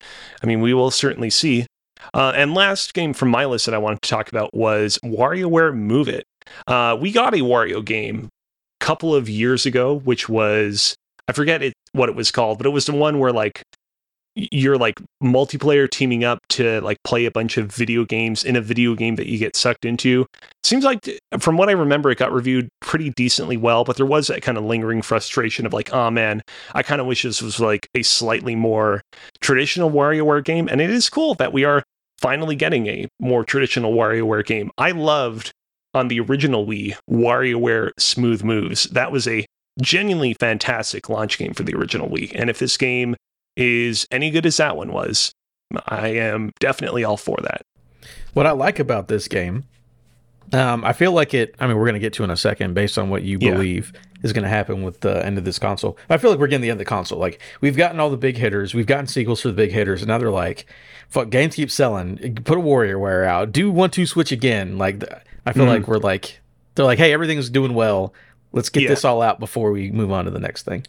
[0.41, 1.67] I mean, we will certainly see.
[2.11, 5.75] Uh, and last game from my list that I wanted to talk about was WarioWare
[5.75, 6.25] Move It.
[6.67, 8.29] Uh, we got a Wario game
[8.83, 10.93] couple of years ago, which was
[11.29, 13.63] I forget it what it was called, but it was the one where like
[14.35, 18.61] you're like multiplayer teaming up to like play a bunch of video games in a
[18.61, 20.25] video game that you get sucked into.
[20.63, 21.07] Seems like
[21.39, 24.57] from what I remember, it got reviewed pretty decently well, but there was that kind
[24.57, 26.41] of lingering frustration of like, oh man,
[26.73, 29.01] I kind of wish this was like a slightly more
[29.39, 30.67] traditional WarioWare game.
[30.67, 31.83] And it is cool that we are
[32.17, 34.71] finally getting a more traditional WarioWare game.
[34.77, 35.53] I loved
[35.93, 38.85] on the original Wii WarioWare Smooth Moves.
[38.85, 39.45] That was a
[39.81, 42.31] genuinely fantastic launch game for the original Wii.
[42.35, 43.15] And if this game
[43.55, 45.31] is any good as that one was,
[45.87, 47.61] I am definitely all for that.
[48.33, 49.63] What I like about this game,
[50.51, 51.55] um, I feel like it.
[51.59, 53.51] I mean, we're going to get to in a second, based on what you yeah.
[53.51, 55.97] believe is going to happen with the end of this console.
[56.09, 57.19] I feel like we're getting the end of the console.
[57.19, 60.09] Like we've gotten all the big hitters, we've gotten sequels for the big hitters, and
[60.09, 60.65] now they're like,
[61.09, 62.35] "Fuck, games keep selling.
[62.43, 63.51] Put a WarioWare out.
[63.51, 65.03] Do one two switch again." Like
[65.45, 65.73] I feel mm-hmm.
[65.73, 66.39] like we're like,
[66.75, 68.13] they're like, "Hey, everything's doing well.
[68.51, 68.89] Let's get yeah.
[68.89, 70.85] this all out before we move on to the next thing."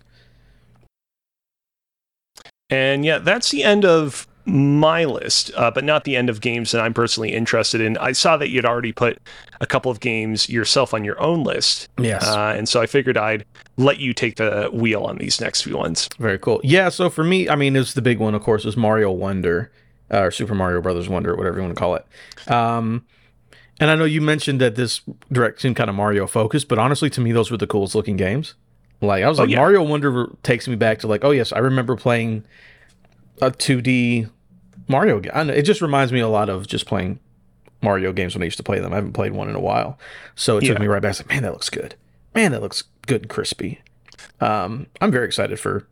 [2.71, 6.73] And yeah, that's the end of my list, uh, but not the end of games
[6.73, 7.97] that I'm personally interested in.
[7.99, 9.19] I saw that you'd already put
[9.61, 11.89] a couple of games yourself on your own list.
[11.99, 12.27] Yes.
[12.27, 13.45] Uh, and so I figured I'd
[13.77, 16.09] let you take the wheel on these next few ones.
[16.19, 16.61] Very cool.
[16.63, 16.91] Yeah.
[16.91, 19.71] So for me, I mean, it's the big one, of course, is Mario Wonder,
[20.13, 22.07] uh, or Super Mario Brothers Wonder, whatever you want to call it.
[22.51, 23.07] Um,
[23.81, 25.01] and I know you mentioned that this
[25.33, 28.17] direct seemed kind of Mario focused, but honestly, to me, those were the coolest looking
[28.17, 28.55] games.
[29.01, 29.59] Like I was oh, like yeah.
[29.59, 32.45] Mario Wonder takes me back to like oh yes I remember playing
[33.41, 34.31] a 2D
[34.89, 35.51] Mario game.
[35.51, 37.19] It just reminds me a lot of just playing
[37.83, 38.93] Mario games when I used to play them.
[38.93, 39.99] I haven't played one in a while,
[40.35, 40.71] so it yeah.
[40.71, 41.15] took me right back.
[41.15, 41.95] I like, man, that looks good.
[42.35, 43.81] Man, that looks good and crispy.
[44.41, 45.87] Um, I'm very excited for.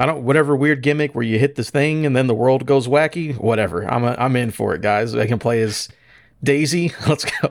[0.00, 2.86] I don't whatever weird gimmick where you hit this thing and then the world goes
[2.86, 3.36] wacky.
[3.36, 5.14] Whatever, I'm a, I'm in for it, guys.
[5.14, 5.88] I can play as
[6.42, 6.92] Daisy.
[7.08, 7.50] Let's go.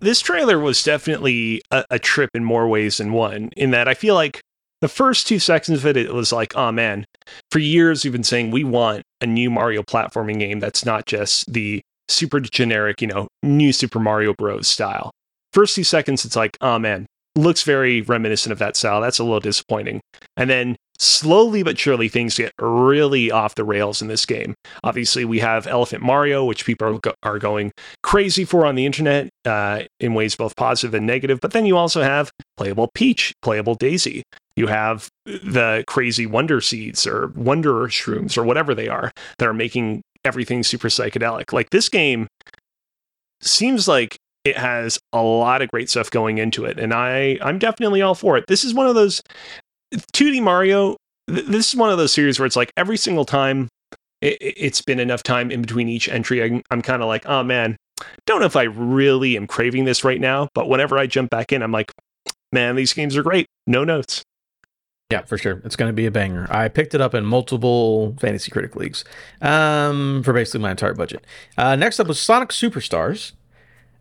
[0.00, 3.50] this trailer was definitely a, a, trip in more ways than one.
[3.56, 4.40] In that I feel like
[4.80, 7.04] the first two seconds of it, it was like, oh man,
[7.50, 11.52] for years we've been saying we want a new Mario platforming game that's not just
[11.52, 14.68] the super generic, you know, new Super Mario Bros.
[14.68, 15.10] style.
[15.52, 19.00] First two seconds, it's like, oh man, looks very reminiscent of that style.
[19.00, 20.00] That's a little disappointing.
[20.36, 24.54] And then slowly but surely things get really off the rails in this game.
[24.84, 28.86] Obviously, we have Elephant Mario, which people are, go- are going crazy for on the
[28.86, 31.40] internet uh, in ways both positive and negative.
[31.40, 34.22] But then you also have playable Peach, playable Daisy.
[34.56, 39.54] You have the crazy Wonder Seeds or Wonder Shrooms or whatever they are that are
[39.54, 41.52] making everything super psychedelic.
[41.52, 42.26] Like this game
[43.40, 47.58] seems like it has a lot of great stuff going into it and i i'm
[47.58, 49.20] definitely all for it this is one of those
[49.94, 50.96] 2d mario
[51.28, 53.68] th- this is one of those series where it's like every single time
[54.20, 57.42] it, has been enough time in between each entry i'm, I'm kind of like oh
[57.42, 57.76] man
[58.26, 61.52] don't know if i really am craving this right now but whenever i jump back
[61.52, 61.92] in i'm like
[62.52, 64.22] man these games are great no notes
[65.10, 65.62] yeah, for sure.
[65.64, 66.48] It's going to be a banger.
[66.50, 69.04] I picked it up in multiple fantasy critic leagues
[69.40, 71.24] um, for basically my entire budget.
[71.56, 73.32] Uh, next up was Sonic Superstars.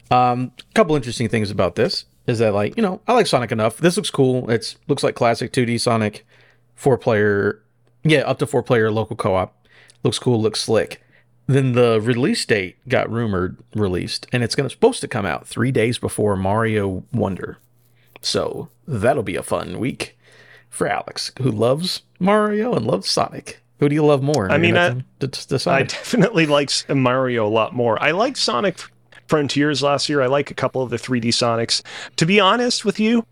[0.10, 3.52] A um, couple interesting things about this is that, like, you know, I like Sonic
[3.52, 3.78] enough.
[3.78, 4.50] This looks cool.
[4.50, 6.26] It looks like classic 2D Sonic,
[6.76, 7.62] four player,
[8.04, 9.68] yeah, up to four player local co op.
[10.04, 11.02] Looks cool, looks slick.
[11.48, 15.72] Then the release date got rumored released, and it's gonna supposed to come out three
[15.72, 17.60] days before Mario Wonder.
[18.22, 20.18] So that'll be a fun week
[20.70, 23.62] for Alex, who loves Mario and loves Sonic.
[23.80, 24.50] Who do you love more?
[24.52, 25.04] I mean, I,
[25.76, 28.02] I definitely like Mario a lot more.
[28.02, 28.80] I like Sonic
[29.28, 30.22] Frontiers last year.
[30.22, 31.82] I like a couple of the 3D Sonics.
[32.18, 33.26] To be honest with you,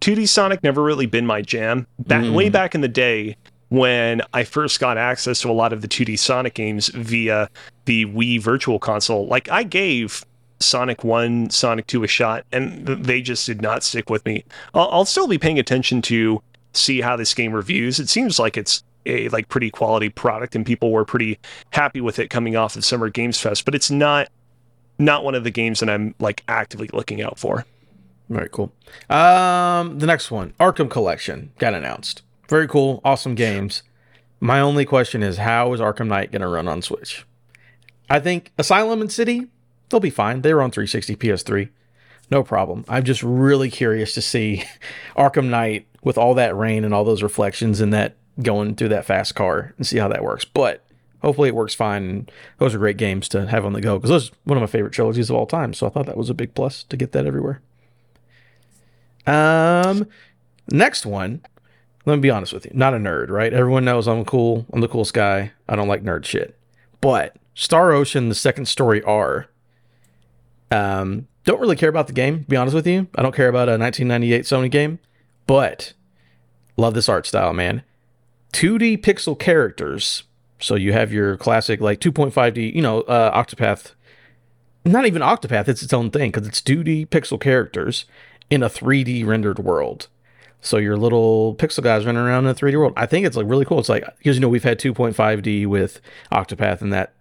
[0.00, 1.86] 2D Sonic never really been my jam.
[1.98, 2.34] Back mm.
[2.34, 3.36] way back in the day
[3.68, 7.48] when I first got access to a lot of the 2D Sonic games via
[7.84, 10.24] the Wii Virtual Console, like I gave
[10.60, 14.44] Sonic 1, Sonic 2 a shot, and they just did not stick with me.
[14.74, 17.98] I'll, I'll still be paying attention to see how this game reviews.
[17.98, 21.38] It seems like it's a like pretty quality product and people were pretty
[21.70, 24.28] happy with it coming off of Summer Games Fest, but it's not
[25.00, 27.64] not one of the games that I'm like actively looking out for.
[28.28, 28.72] Very cool.
[29.08, 32.22] Um, the next one, Arkham Collection, got announced.
[32.48, 33.82] Very cool, awesome games.
[34.38, 37.26] My only question is, how is Arkham Knight going to run on Switch?
[38.08, 39.48] I think Asylum and City,
[39.88, 40.42] they'll be fine.
[40.42, 41.68] They were on 360 PS3,
[42.30, 42.84] no problem.
[42.88, 44.64] I'm just really curious to see
[45.16, 49.04] Arkham Knight with all that rain and all those reflections and that going through that
[49.04, 50.44] fast car and see how that works.
[50.44, 50.84] But
[51.22, 52.28] hopefully it works fine.
[52.58, 54.66] those are great games to have on the go because those are one of my
[54.66, 55.72] favorite trilogies of all time.
[55.74, 57.60] So I thought that was a big plus to get that everywhere.
[59.26, 60.06] Um,
[60.70, 61.42] next one.
[62.06, 62.72] Let me be honest with you.
[62.74, 63.52] Not a nerd, right?
[63.52, 64.66] Everyone knows I'm cool.
[64.72, 65.52] I'm the coolest guy.
[65.68, 66.58] I don't like nerd shit.
[67.00, 69.46] But Star Ocean, the second story R.
[70.70, 72.44] Um, don't really care about the game.
[72.48, 74.98] be honest with you, I don't care about a 1998 Sony game,
[75.46, 75.94] but
[76.76, 77.82] love this art style, man.
[78.52, 80.24] 2D pixel characters
[80.60, 83.92] so you have your classic like 2.5D, you know, uh, Octopath.
[84.84, 88.06] Not even Octopath, it's its own thing because it's 2D pixel characters
[88.48, 90.08] in a 3D rendered world.
[90.62, 92.92] So your little pixel guys running around in a 3D world.
[92.96, 93.78] I think it's like really cool.
[93.78, 97.14] It's like because you know we've had 2.5D with Octopath and that,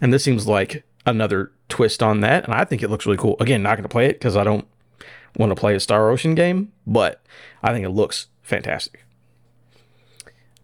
[0.00, 2.44] and this seems like another twist on that.
[2.44, 3.36] And I think it looks really cool.
[3.40, 4.66] Again, not going to play it because I don't
[5.36, 7.22] want to play a Star Ocean game, but
[7.62, 9.04] I think it looks fantastic.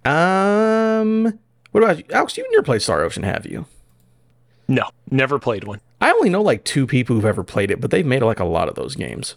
[0.05, 1.39] Um,
[1.81, 2.15] what about you?
[2.15, 2.37] Alex?
[2.37, 3.67] You never played Star Ocean, have you?
[4.67, 5.81] No, never played one.
[6.01, 8.45] I only know like two people who've ever played it, but they've made like a
[8.45, 9.37] lot of those games.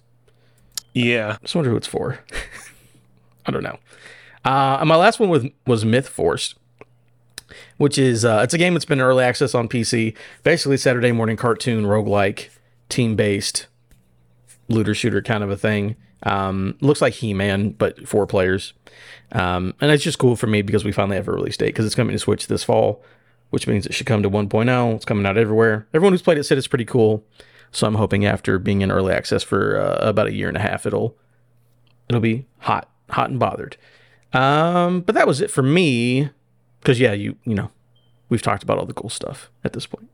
[0.94, 1.38] Yeah.
[1.38, 2.20] I just wonder who it's for.
[3.46, 3.80] I don't know.
[4.44, 6.56] Uh, and my last one was was Myth Force,
[7.78, 10.16] which is uh, it's a game that's been early access on PC.
[10.44, 12.50] Basically, Saturday morning cartoon roguelike,
[12.90, 13.68] team based,
[14.68, 15.96] looter shooter kind of a thing.
[16.24, 18.74] Um, looks like He Man, but four players.
[19.32, 21.86] Um, and it's just cool for me because we finally have a release date because
[21.86, 23.04] it's coming to Switch this fall,
[23.50, 24.96] which means it should come to 1.0.
[24.96, 25.88] It's coming out everywhere.
[25.94, 27.24] Everyone who's played it said it's pretty cool.
[27.72, 30.62] So I'm hoping after being in early access for uh, about a year and a
[30.62, 31.18] half, it'll
[32.10, 33.78] it'll be hot, hot and bothered.
[34.34, 36.30] Um, but that was it for me
[36.82, 37.72] because yeah, you you know,
[38.28, 40.10] we've talked about all the cool stuff at this point.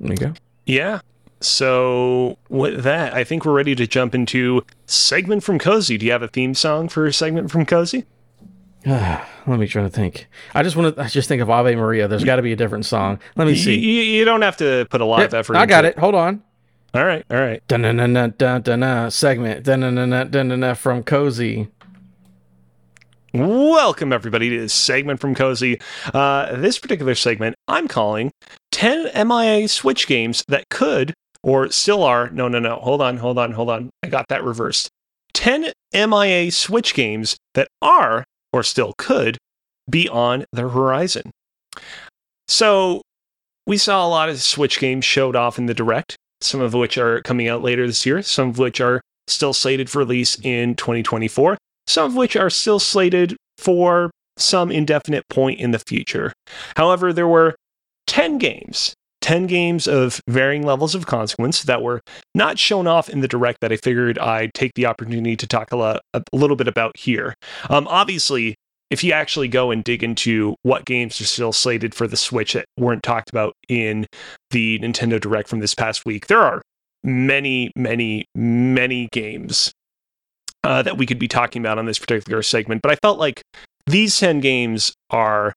[0.00, 0.32] There you go.
[0.64, 1.00] Yeah,
[1.44, 5.98] so with that, I think we're ready to jump into segment from Cozy.
[5.98, 8.04] Do you have a theme song for segment from Cozy?
[8.86, 10.26] Let me try to think.
[10.54, 11.02] I just want to.
[11.02, 12.08] I just think of Ave Maria.
[12.08, 13.20] There's got to be a different song.
[13.36, 13.78] Let me see.
[13.78, 15.56] You, you don't have to put a lot of effort.
[15.56, 15.96] I got it.
[15.96, 15.98] it.
[15.98, 16.42] Hold on.
[16.94, 17.24] All right.
[17.30, 17.66] All right.
[17.68, 19.64] Dun dun dun dun dun dun segment.
[19.64, 21.68] Dun dun dun dun dun dun from Cozy.
[23.34, 25.80] Welcome everybody to this segment from Cozy.
[26.12, 28.30] Uh, this particular segment I'm calling
[28.72, 32.30] 10 MIA Switch games that could or still are.
[32.30, 32.76] No, no, no.
[32.76, 33.90] Hold on, hold on, hold on.
[34.02, 34.88] I got that reversed.
[35.34, 39.38] 10 MIA Switch games that are, or still could,
[39.88, 41.30] be on the horizon.
[42.48, 43.02] So,
[43.66, 46.98] we saw a lot of Switch games showed off in the Direct, some of which
[46.98, 50.74] are coming out later this year, some of which are still slated for release in
[50.74, 56.32] 2024, some of which are still slated for some indefinite point in the future.
[56.76, 57.54] However, there were
[58.06, 62.02] 10 games 10 games of varying levels of consequence that were
[62.34, 65.72] not shown off in the direct that I figured I'd take the opportunity to talk
[65.72, 67.34] a, lot, a little bit about here.
[67.70, 68.56] Um, obviously,
[68.90, 72.52] if you actually go and dig into what games are still slated for the Switch
[72.52, 74.06] that weren't talked about in
[74.50, 76.60] the Nintendo Direct from this past week, there are
[77.02, 79.72] many, many, many games
[80.64, 82.82] uh, that we could be talking about on this particular segment.
[82.82, 83.42] But I felt like
[83.86, 85.51] these 10 games are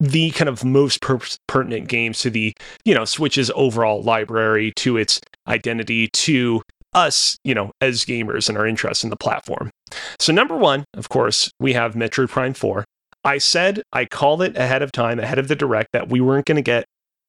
[0.00, 4.96] the kind of most per- pertinent games to the you know switch's overall library to
[4.96, 6.62] its identity to
[6.94, 9.70] us you know as gamers and our interest in the platform.
[10.18, 12.84] So number one of course we have metroid prime 4
[13.24, 16.46] i said i called it ahead of time ahead of the direct that we weren't
[16.46, 16.84] going to get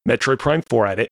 [0.08, 1.08] metroid prime 4 at it.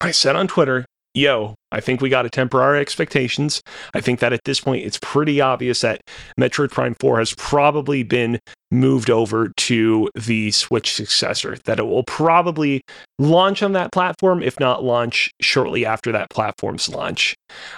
[0.00, 3.62] I said on twitter yo, I think we got to temper our expectations.
[3.94, 6.00] I think that at this point, it's pretty obvious that
[6.38, 8.38] Metroid Prime 4 has probably been
[8.70, 12.82] moved over to the Switch successor, that it will probably
[13.18, 17.34] launch on that platform, if not launch shortly after that platform's launch.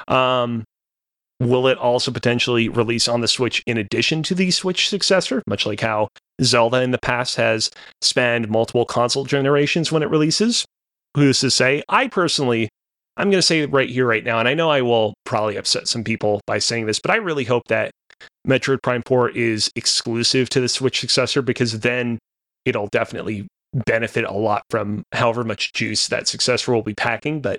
[0.09, 0.65] Um,
[1.41, 5.67] will it also potentially release on the Switch in addition to the Switch successor, much
[5.67, 6.09] like how
[6.43, 7.71] Zelda in the past has
[8.01, 10.65] spanned multiple console generations when it releases?
[11.17, 11.83] Who's to say?
[11.89, 12.69] I personally
[13.17, 15.89] I'm going to say right here, right now, and I know I will probably upset
[15.89, 17.93] some people by saying this, but I really hope that
[18.47, 22.19] Metroid Prime 4 is exclusive to the Switch successor because then
[22.65, 23.47] it'll definitely
[23.87, 27.41] benefit a lot from however much juice that successor will be packing.
[27.41, 27.59] But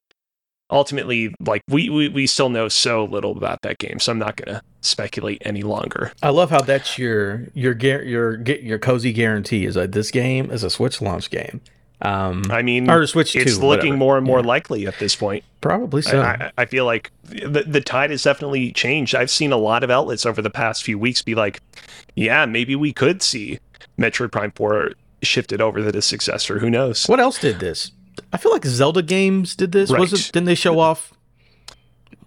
[0.70, 4.36] ultimately, like we, we, we still know so little about that game, so I'm not
[4.36, 6.12] going to speculate any longer.
[6.22, 10.64] I love how that's your your your your cozy guarantee is that this game is
[10.64, 11.62] a Switch launch game.
[12.02, 13.98] Um, I mean, or Switch it's two, looking whatever.
[13.98, 14.48] more and more yeah.
[14.48, 15.44] likely at this point.
[15.62, 16.22] Probably so.
[16.22, 19.16] I, I, feel like the, the tide has definitely changed.
[19.16, 21.62] I've seen a lot of outlets over the past few weeks be like,
[22.16, 23.60] yeah, maybe we could see
[23.98, 24.92] Metroid Prime 4
[25.24, 26.60] shifted over to the successor.
[26.60, 27.06] Who knows?
[27.08, 27.92] What else did this?
[28.32, 29.90] I feel like Zelda games did this.
[29.90, 30.00] Right.
[30.00, 30.32] Was it?
[30.32, 31.14] Didn't they show off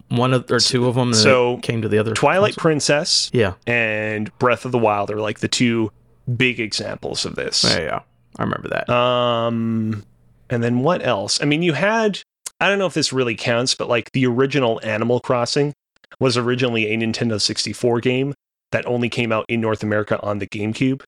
[0.09, 1.15] one of, or two of them?
[1.15, 2.15] so came to the other.
[2.15, 2.63] Twilight console?
[2.63, 5.93] Princess, yeah, and Breath of the Wild are like the two
[6.37, 7.65] big examples of this.
[7.65, 8.01] Yeah, yeah.
[8.37, 8.91] I remember that.
[8.91, 10.05] Um,
[10.51, 11.41] and then what else?
[11.43, 12.21] I mean, you had
[12.61, 15.75] I don't know if this really counts, but like the original Animal Crossing
[16.19, 18.35] was originally a Nintendo 64 game
[18.73, 21.03] that only came out in North America on the GameCube.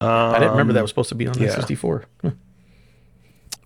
[0.00, 1.54] Um, I didn't remember that um, was supposed to be on the yeah.
[1.54, 2.04] 64.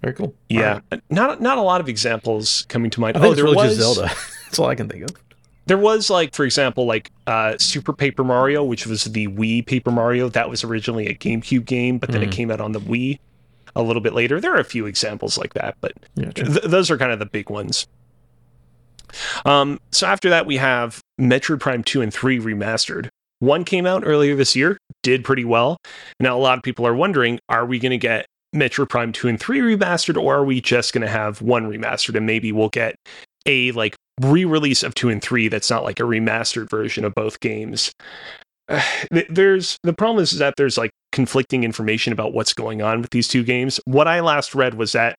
[0.03, 0.35] Very cool.
[0.51, 1.03] Yeah, right.
[1.09, 3.17] not not a lot of examples coming to mind.
[3.17, 4.13] I think oh, there really was Zelda.
[4.45, 5.26] That's all I can think of.
[5.67, 9.91] There was like, for example, like uh, Super Paper Mario, which was the Wii Paper
[9.91, 10.29] Mario.
[10.29, 12.29] That was originally a GameCube game, but then mm.
[12.29, 13.19] it came out on the Wii
[13.75, 14.41] a little bit later.
[14.41, 17.27] There are a few examples like that, but yeah, th- those are kind of the
[17.27, 17.87] big ones.
[19.45, 23.09] Um, so after that, we have Metroid Prime 2 and 3 remastered.
[23.39, 25.77] One came out earlier this year, did pretty well.
[26.21, 29.29] Now, a lot of people are wondering are we going to get Metroid Prime 2
[29.29, 32.71] and 3 remastered, or are we just going to have one remastered and maybe we'll
[32.71, 32.97] get
[33.47, 37.41] a like re-release of 2 and 3 that's not like a remastered version of both
[37.41, 37.93] games.
[39.31, 43.29] there's the problem is that there's like conflicting information about what's going on with these
[43.29, 43.81] two games.
[43.85, 45.17] What I last read was that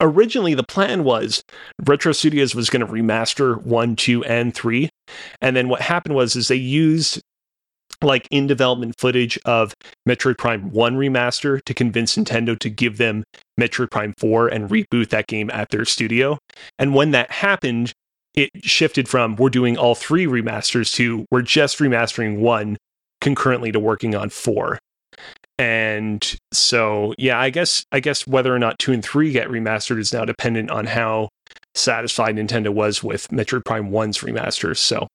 [0.00, 1.42] originally the plan was
[1.84, 4.88] Retro Studios was going to remaster 1, 2 and 3.
[5.40, 7.20] And then what happened was is they used
[8.02, 9.74] like in development footage of
[10.08, 13.22] Metroid Prime 1 remaster to convince Nintendo to give them
[13.60, 16.38] Metroid Prime 4 and reboot that game at their studio.
[16.78, 17.92] And when that happened,
[18.34, 22.76] it shifted from we're doing all three remasters to we're just remastering one
[23.20, 24.78] concurrently to working on 4.
[25.58, 29.98] And so, yeah, I guess I guess whether or not 2 and 3 get remastered
[29.98, 31.28] is now dependent on how
[31.74, 34.78] satisfied Nintendo was with Metroid Prime 1's remasters.
[34.78, 35.06] So,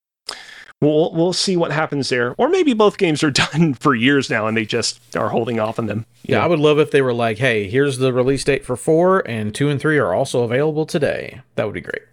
[0.82, 2.36] we'll we'll see what happens there.
[2.38, 5.80] Or maybe both games are done for years now and they just are holding off
[5.80, 6.06] on them.
[6.24, 9.28] Yeah, I would love if they were like, "Hey, here's the release date for 4
[9.28, 12.04] and 2 and 3 are also available today." That would be great.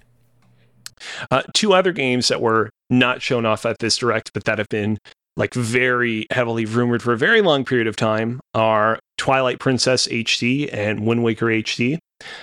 [1.31, 4.68] Uh, two other games that were not shown off at this direct, but that have
[4.68, 4.98] been
[5.37, 10.68] like very heavily rumored for a very long period of time are Twilight Princess HD
[10.72, 11.98] and Wind Waker HD.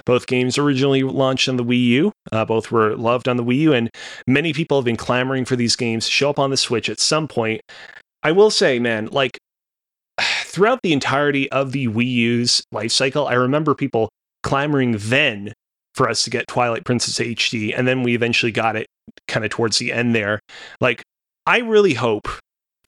[0.06, 2.12] Both games originally launched on the Wii U.
[2.32, 3.90] Uh, both were loved on the Wii U, and
[4.28, 7.00] many people have been clamoring for these games to show up on the Switch at
[7.00, 7.62] some point.
[8.24, 9.38] I will say, man, like
[10.22, 14.10] throughout the entirety of the Wii U's life cycle, I remember people
[14.44, 15.54] clamoring then
[15.96, 18.88] for us to get Twilight Princess HD, and then we eventually got it
[19.28, 20.40] kind of towards the end there.
[20.80, 21.04] Like,
[21.46, 22.28] I really hope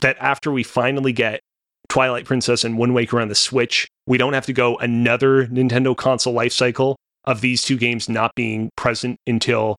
[0.02, 1.42] that after we finally get
[1.90, 5.96] Twilight Princess and Wind Waker on the Switch, we don't have to go another Nintendo
[5.96, 9.78] console life cycle of these two games not being present until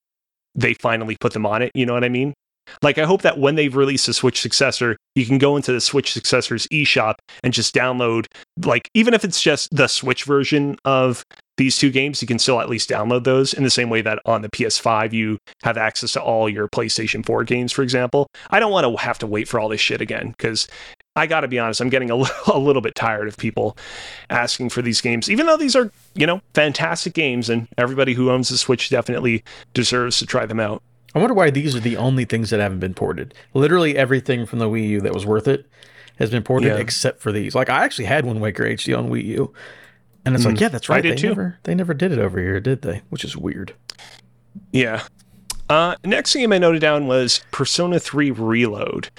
[0.55, 1.71] they finally put them on it.
[1.75, 2.35] You know what I mean?
[2.83, 5.81] Like, I hope that when they've released a Switch successor, you can go into the
[5.81, 8.27] Switch successor's eShop and just download,
[8.65, 11.23] like, even if it's just the Switch version of
[11.57, 14.19] these two games, you can still at least download those in the same way that
[14.25, 18.27] on the PS5 you have access to all your PlayStation 4 games, for example.
[18.51, 20.67] I don't want to have to wait for all this shit again because
[21.17, 22.17] I got to be honest, I'm getting a,
[22.53, 23.77] a little bit tired of people
[24.31, 28.31] asking for these games, even though these are, you know, fantastic games and everybody who
[28.31, 29.45] owns the Switch definitely
[29.75, 30.83] deserves to try them out.
[31.15, 33.35] I wonder why these are the only things that haven't been ported.
[33.55, 35.67] Literally everything from the Wii U that was worth it
[36.19, 36.79] has been ported Yeah.
[36.79, 37.55] except for these.
[37.55, 39.53] Like I actually had Wind Waker HD on Wii U.
[40.27, 40.61] And it's like, Mhm.
[40.61, 41.03] yeah, that's right.
[41.03, 41.29] they too.
[41.29, 43.03] never they never did it over here, did they?
[43.11, 43.75] Which is weird.
[44.73, 45.03] Yeah.
[45.69, 49.11] Uh, next game I noted down was Persona 3 Reload.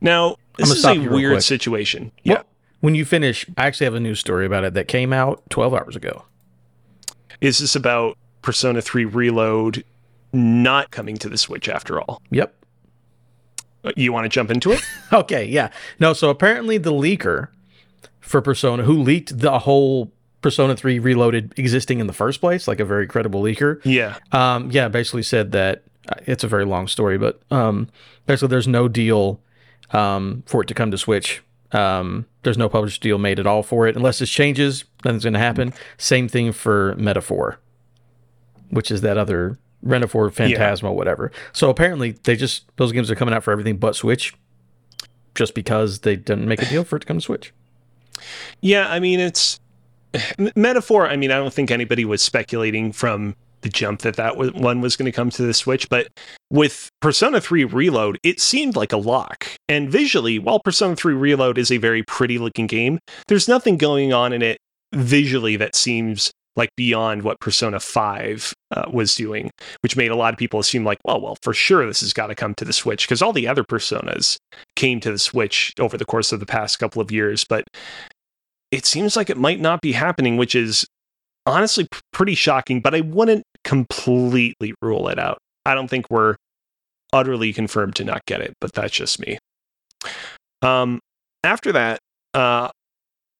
[0.00, 2.12] Now, this is a weird situation.
[2.24, 2.42] Well, Yeah.
[2.80, 5.72] When you finish, I actually have a news story about it that came out 12
[5.72, 6.24] hours ago.
[7.40, 9.84] Is this about Persona 3 Reload
[10.32, 12.20] not coming to the Switch after all?
[12.30, 12.52] Yep.
[13.84, 14.80] Uh, You want to jump into it?
[15.12, 15.70] Okay, yeah.
[16.00, 17.48] No, so apparently the leaker
[18.20, 22.80] for Persona, who leaked the whole Persona 3 Reloaded existing in the first place, like
[22.80, 24.16] a very credible leaker, yeah.
[24.32, 25.84] um, yeah, basically said that
[26.26, 27.88] it's a very long story, but um,
[28.26, 29.40] basically there's no deal
[29.90, 31.42] um, for it to come to Switch.
[31.72, 33.96] Um, there's no published deal made at all for it.
[33.96, 35.72] Unless this changes, nothing's going to happen.
[35.96, 37.58] Same thing for Metaphor,
[38.70, 41.32] which is that other Renophore Phantasma, whatever.
[41.52, 44.34] So apparently they just, those games are coming out for everything but Switch
[45.34, 47.52] just because they didn't make a deal for it to come to Switch.
[48.60, 49.58] Yeah, I mean, it's
[50.54, 51.08] metaphor.
[51.08, 54.96] I mean, I don't think anybody was speculating from the jump that that one was
[54.96, 56.08] going to come to the Switch, but
[56.50, 59.46] with Persona 3 Reload, it seemed like a lock.
[59.68, 62.98] And visually, while Persona 3 Reload is a very pretty looking game,
[63.28, 64.58] there's nothing going on in it
[64.92, 69.50] visually that seems like beyond what Persona 5 uh, was doing,
[69.80, 72.26] which made a lot of people assume like, well, well, for sure this has got
[72.26, 74.36] to come to the Switch because all the other Personas
[74.76, 77.64] came to the Switch over the course of the past couple of years, but
[78.70, 80.86] it seems like it might not be happening, which is
[81.46, 85.38] honestly pretty shocking, but I wouldn't completely rule it out.
[85.64, 86.36] I don't think we're
[87.12, 89.38] utterly confirmed to not get it, but that's just me.
[90.62, 91.00] Um,
[91.44, 91.98] after that,
[92.34, 92.70] uh,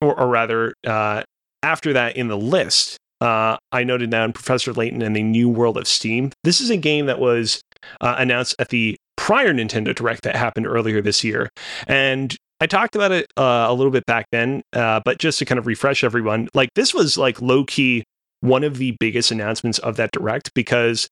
[0.00, 1.22] or, or rather, uh,
[1.62, 5.76] after that in the list, uh, I noted down Professor Layton and the New World
[5.76, 6.32] of Steam.
[6.42, 7.62] This is a game that was
[8.00, 11.48] uh, announced at the prior Nintendo Direct that happened earlier this year.
[11.86, 15.44] And I talked about it uh, a little bit back then, uh, but just to
[15.44, 18.04] kind of refresh everyone, like this was like low key
[18.38, 21.08] one of the biggest announcements of that direct because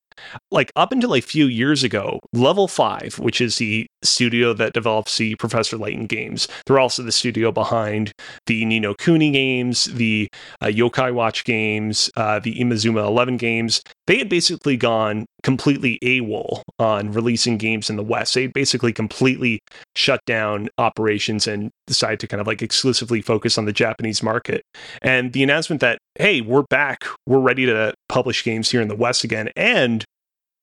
[0.51, 5.19] like up until a few years ago, Level 5, which is the studio that develops
[5.19, 8.13] the Professor Layton games, they're also the studio behind
[8.47, 10.29] the Ni no Kuni games, the
[10.61, 13.83] uh, Yokai Watch games, uh, the Inazuma 11 games.
[14.07, 18.35] They had basically gone completely AWOL on releasing games in the West.
[18.35, 19.61] They basically completely
[19.95, 24.63] shut down operations and decided to kind of like exclusively focus on the Japanese market.
[25.03, 28.97] And the announcement that, hey, we're back, we're ready to publish games here in the
[28.97, 30.05] West again, and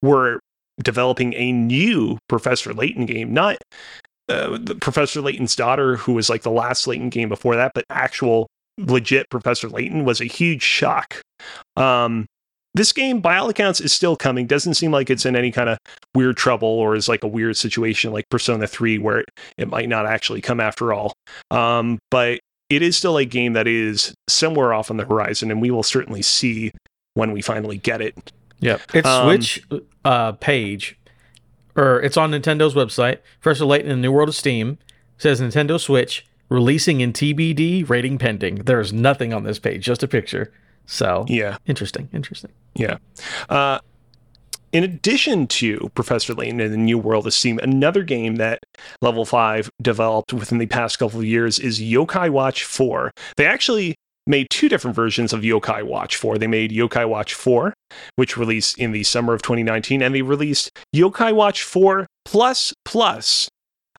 [0.02, 0.40] we're
[0.84, 3.58] developing a new Professor Layton game, not
[4.30, 8.48] uh, Professor Layton's daughter, who was like the last Layton game before that, but actual
[8.78, 11.22] legit Professor Layton was a huge shock.
[11.76, 12.26] Um,
[12.74, 14.46] this game, by all accounts, is still coming.
[14.46, 15.80] Doesn't seem like it's in any kind of
[16.14, 19.90] weird trouble or is like a weird situation like Persona 3 where it, it might
[19.90, 21.14] not actually come after all.
[21.50, 22.40] Um, but
[22.70, 25.84] it is still a game that is somewhere off on the horizon, and we will
[25.84, 26.72] certainly see
[27.18, 28.32] when we finally get it.
[28.60, 28.82] Yep.
[28.94, 29.62] Its Um, Switch
[30.06, 30.98] uh, page,
[31.76, 33.20] or it's on Nintendo's website.
[33.42, 34.78] Professor Layton in the New World of Steam
[35.18, 38.56] says Nintendo Switch releasing in TBD, rating pending.
[38.56, 40.52] There's nothing on this page, just a picture.
[40.86, 41.58] So Yeah.
[41.66, 42.52] interesting, interesting.
[42.76, 42.98] Yeah.
[43.50, 43.80] Uh,
[44.72, 48.60] in addition to Professor Layton and the New World of Steam, another game that
[49.02, 53.12] Level 5 developed within the past couple of years is Yokai Watch 4.
[53.38, 53.96] They actually
[54.28, 56.38] made two different versions of Yokai Watch 4.
[56.38, 57.74] They made Yokai Watch 4,
[58.16, 63.50] which released in the summer of 2019, and they released Yokai Watch 4 Plus Plus,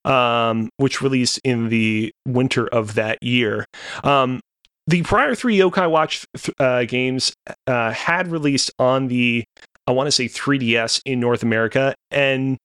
[0.05, 3.65] um, which released in the winter of that year.
[4.05, 4.41] Um,
[4.87, 7.33] the prior three Yokai Watch th- uh, games
[7.67, 9.45] uh, had released on the,
[9.87, 12.57] I want to say 3DS in North America, and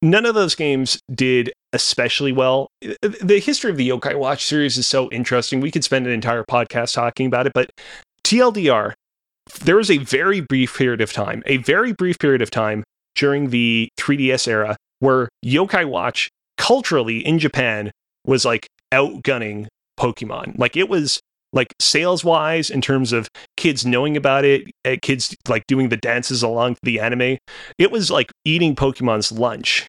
[0.00, 2.68] none of those games did especially well.
[2.80, 5.60] The history of the Yokai Watch series is so interesting.
[5.60, 7.70] We could spend an entire podcast talking about it, but
[8.24, 8.92] TLDR,
[9.62, 13.50] there was a very brief period of time, a very brief period of time during
[13.50, 17.90] the 3DS era where Yokai Watch culturally in Japan
[18.26, 19.66] was like outgunning
[19.98, 20.58] Pokemon.
[20.58, 21.20] Like it was
[21.52, 25.96] like sales wise in terms of kids knowing about it, uh, kids like doing the
[25.96, 27.38] dances along the anime.
[27.78, 29.86] It was like eating Pokemon's lunch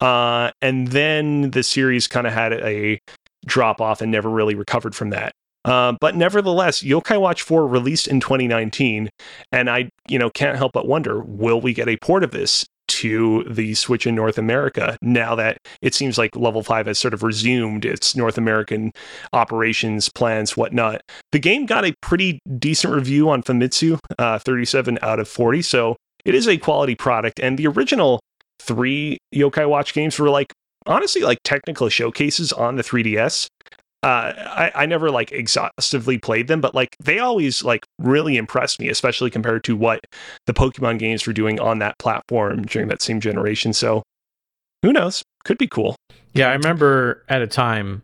[0.00, 3.00] Uh, and then the series kind of had a
[3.46, 5.32] drop off and never really recovered from that.
[5.64, 9.10] Uh, but nevertheless, Yokai Watch 4 released in 2019,
[9.50, 12.64] and I, you know, can't help but wonder: will we get a port of this
[12.88, 17.14] to the Switch in North America now that it seems like Level 5 has sort
[17.14, 18.92] of resumed its North American
[19.32, 21.00] operations, plans, whatnot?
[21.32, 25.96] The game got a pretty decent review on Famitsu, uh, 37 out of 40, so
[26.24, 27.40] it is a quality product.
[27.40, 28.20] And the original
[28.60, 30.52] three Yokai Watch games were like
[30.86, 33.48] honestly like technical showcases on the 3DS.
[34.02, 38.78] Uh, I, I never like exhaustively played them, but like they always like really impressed
[38.78, 40.00] me, especially compared to what
[40.46, 43.72] the Pokemon games were doing on that platform during that same generation.
[43.72, 44.02] So
[44.82, 45.22] who knows?
[45.44, 45.96] Could be cool.
[46.34, 48.02] Yeah, I remember at a time,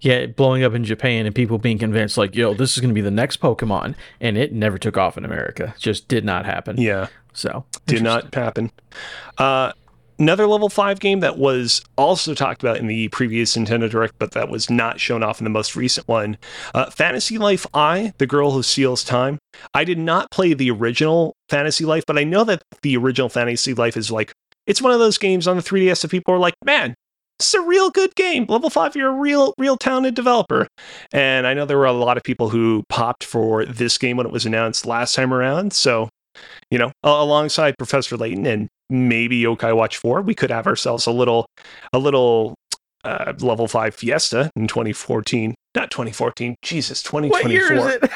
[0.00, 2.94] yeah, blowing up in Japan and people being convinced like, yo, this is going to
[2.94, 5.74] be the next Pokemon, and it never took off in America.
[5.78, 6.80] Just did not happen.
[6.80, 7.08] Yeah.
[7.34, 8.70] So did not happen.
[9.38, 9.72] Uh,
[10.22, 14.30] Another level 5 game that was also talked about in the previous Nintendo Direct, but
[14.30, 16.38] that was not shown off in the most recent one
[16.76, 19.40] uh, Fantasy Life I, The Girl Who Steals Time.
[19.74, 23.74] I did not play the original Fantasy Life, but I know that the original Fantasy
[23.74, 24.32] Life is like,
[24.68, 26.94] it's one of those games on the 3DS that people are like, man,
[27.40, 28.46] it's a real good game.
[28.48, 30.68] Level 5, you're a real, real talented developer.
[31.12, 34.26] And I know there were a lot of people who popped for this game when
[34.26, 35.72] it was announced last time around.
[35.72, 36.10] So,
[36.70, 41.10] you know, alongside Professor Layton and maybe Yokai Watch 4, we could have ourselves a
[41.10, 41.46] little
[41.92, 42.54] a little
[43.04, 45.54] uh, level 5 Fiesta in 2014.
[45.74, 46.54] Not 2014.
[46.62, 47.36] Jesus, 2024.
[47.40, 48.12] What year is it?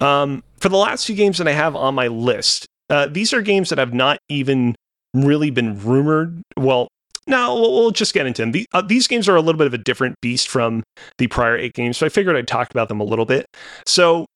[0.02, 3.40] um, for the last few games that I have on my list, uh, these are
[3.40, 4.74] games that have not even
[5.14, 6.42] really been rumored.
[6.56, 6.88] Well,
[7.26, 8.52] no, we'll, we'll just get into them.
[8.52, 10.82] The, uh, these games are a little bit of a different beast from
[11.18, 13.46] the prior eight games, so I figured I'd talk about them a little bit.
[13.86, 14.26] So,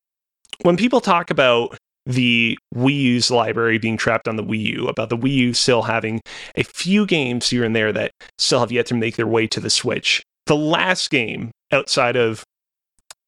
[0.63, 1.77] when people talk about
[2.07, 5.83] the Wii U's library being trapped on the Wii U, about the Wii U still
[5.83, 6.21] having
[6.57, 9.61] a few games here and there that still have yet to make their way to
[9.61, 10.23] the Switch.
[10.47, 12.45] The last game outside of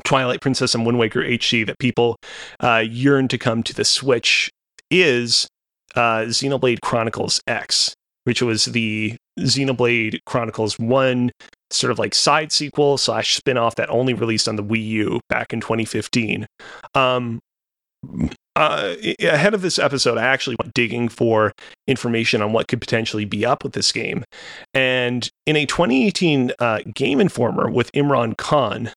[0.05, 2.16] Twilight Princess and Wind Waker HD that people
[2.61, 4.51] uh, yearn to come to the Switch
[4.91, 5.49] is
[5.95, 11.31] uh, Xenoblade Chronicles X, which was the Xenoblade Chronicles 1
[11.70, 15.53] sort of like side sequel slash spin-off that only released on the Wii U back
[15.53, 16.47] in 2015.
[16.95, 17.41] Um,
[18.57, 21.53] uh, ahead of this episode, I actually went digging for
[21.87, 24.25] information on what could potentially be up with this game.
[24.75, 28.91] And in a 2018 uh, Game Informer with Imran Khan,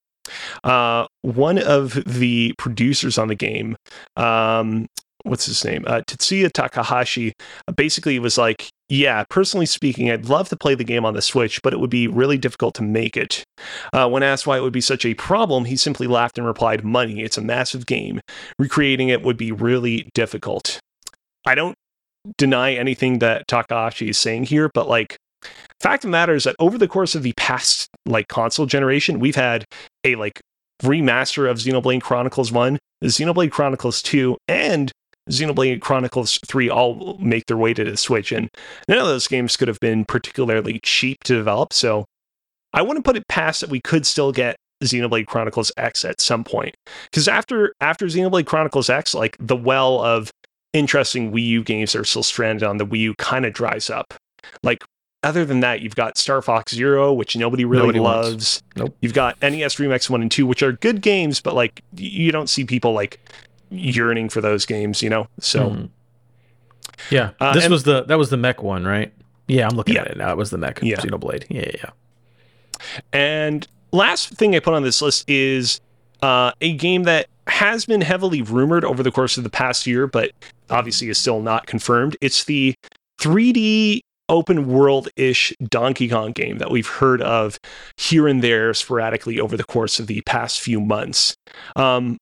[0.64, 3.76] uh, one of the producers on the game
[4.16, 4.88] um,
[5.24, 5.84] what's his name?
[5.88, 7.34] Uh, Tetsuya Takahashi
[7.76, 11.62] basically was like, yeah, personally speaking, I'd love to play the game on the Switch,
[11.62, 13.44] but it would be really difficult to make it.
[13.94, 16.84] Uh, when asked why it would be such a problem, he simply laughed and replied,
[16.84, 18.20] Money, it's a massive game.
[18.58, 20.80] Recreating it would be really difficult.
[21.46, 21.76] I don't
[22.38, 25.18] deny anything that Takahashi is saying here, but like,
[25.80, 29.20] fact of the matter is that over the course of the past like console generation,
[29.20, 29.66] we've had
[30.04, 30.42] a like
[30.82, 34.92] remaster of Xenoblade Chronicles 1, Xenoblade Chronicles 2, and
[35.30, 38.50] Xenoblade Chronicles 3 all make their way to the Switch, and
[38.88, 41.74] none of those games could have been particularly cheap to develop.
[41.74, 42.06] So
[42.74, 46.44] I wouldn't put it past that we could still get Xenoblade Chronicles X at some
[46.44, 46.76] point.
[47.12, 50.32] Because after after Xenoblade Chronicles X, like the well of
[50.74, 53.90] interesting Wii U games that are still stranded on the Wii U kind of dries
[53.90, 54.14] up.
[54.64, 54.84] Like
[55.22, 58.30] other than that, you've got Star Fox Zero, which nobody really nobody loves.
[58.30, 58.64] Wants.
[58.76, 58.96] Nope.
[59.02, 62.50] You've got NES Remix One and Two, which are good games, but like you don't
[62.50, 63.20] see people like
[63.70, 65.28] yearning for those games, you know.
[65.40, 65.90] So mm.
[67.10, 69.14] yeah, uh, this and, was the that was the mech one, right?
[69.48, 70.02] Yeah, I'm looking yeah.
[70.02, 70.32] at it now.
[70.32, 70.98] It was the mech yeah.
[70.98, 71.46] Xenoblade.
[71.50, 71.90] Yeah, yeah, yeah.
[73.14, 75.82] And last thing I put on this list is
[76.22, 80.08] uh, a game that has been heavily rumored over the course of the past year,
[80.08, 80.32] but
[80.70, 82.16] obviously is still not confirmed.
[82.22, 82.76] It's the
[83.20, 87.60] 3D open world ish Donkey Kong game that we've heard of
[87.98, 91.36] here and there sporadically over the course of the past few months.
[91.76, 92.18] Um,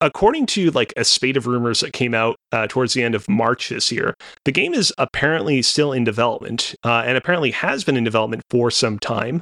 [0.00, 3.28] according to like a spate of rumors that came out uh, towards the end of
[3.28, 4.14] March this year,
[4.44, 8.70] the game is apparently still in development uh, and apparently has been in development for
[8.70, 9.40] some time.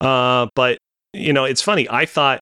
[0.00, 0.78] Uh, but
[1.12, 1.88] you know, it's funny.
[1.90, 2.40] I thought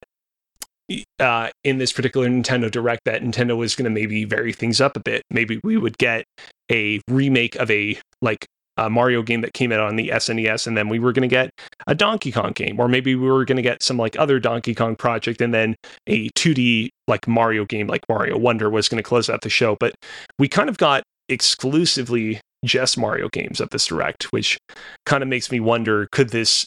[1.19, 4.95] uh, in this particular Nintendo Direct that Nintendo was going to maybe vary things up
[4.95, 5.23] a bit.
[5.29, 6.25] Maybe we would get
[6.71, 8.45] a remake of a like
[8.77, 11.33] a Mario game that came out on the SNES, and then we were going to
[11.33, 11.51] get
[11.87, 14.73] a Donkey Kong game, or maybe we were going to get some like other Donkey
[14.73, 15.75] Kong project, and then
[16.07, 19.75] a 2D like Mario game, like Mario Wonder, was going to close out the show.
[19.79, 19.93] But
[20.39, 24.57] we kind of got exclusively just Mario games at this direct, which
[25.05, 26.65] kind of makes me wonder: could this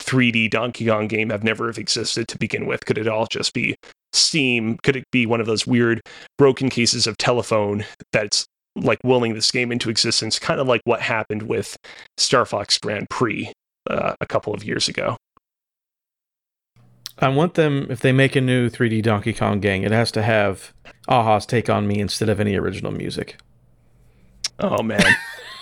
[0.00, 2.84] 3D Donkey Kong game have never have existed to begin with?
[2.86, 3.76] Could it all just be
[4.12, 4.78] Steam?
[4.82, 6.00] Could it be one of those weird
[6.38, 8.46] broken cases of telephone that's
[8.76, 11.76] like willing this game into existence, kind of like what happened with
[12.16, 13.52] Star Fox Grand Prix
[13.88, 15.16] uh, a couple of years ago.
[17.18, 20.22] I want them if they make a new 3D Donkey Kong gang, it has to
[20.22, 20.72] have
[21.06, 23.36] a-ha's Take on Me instead of any original music.
[24.58, 25.04] Oh man.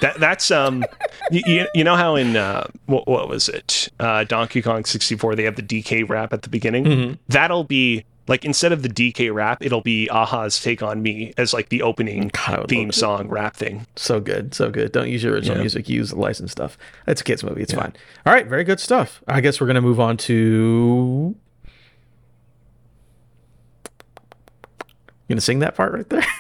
[0.01, 0.85] that that's um
[1.31, 3.89] you, you know how in uh what, what was it?
[4.01, 6.85] Uh Donkey Kong 64 they have the DK rap at the beginning.
[6.85, 7.15] Mm-hmm.
[7.29, 11.53] That'll be like instead of the DK rap, it'll be a-ha's Take on Me as
[11.53, 13.87] like the opening God, theme song rap thing.
[13.97, 14.93] So good, so good.
[14.93, 15.63] Don't use your original Yeah.
[15.63, 15.89] music.
[15.89, 16.79] Use the licensed stuff.
[17.07, 17.63] It's a kids movie.
[17.63, 17.81] It's Yeah.
[17.81, 17.93] fine.
[18.25, 19.23] All right, very good stuff.
[19.27, 21.35] I guess we're gonna move on to.
[25.29, 26.25] You gonna sing that part right there?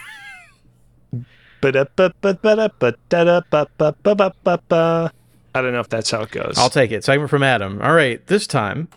[5.55, 6.55] I don't know if that's how it goes.
[6.59, 7.05] I'll take it.
[7.05, 7.81] Segment from Adam.
[7.83, 8.89] All right, this time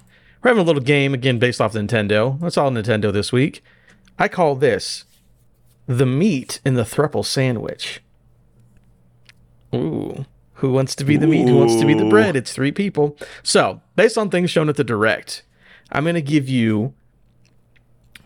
[0.46, 2.40] we're having a little game again based off Nintendo.
[2.40, 3.64] That's all Nintendo this week.
[4.20, 5.06] I call this
[5.88, 8.00] the meat in the thruple sandwich.
[9.74, 10.26] Ooh.
[10.60, 11.48] Who wants to be the meat?
[11.48, 12.36] Who wants to be the bread?
[12.36, 13.18] It's three people.
[13.42, 15.42] So, based on things shown at the direct,
[15.92, 16.94] I'm going to give you,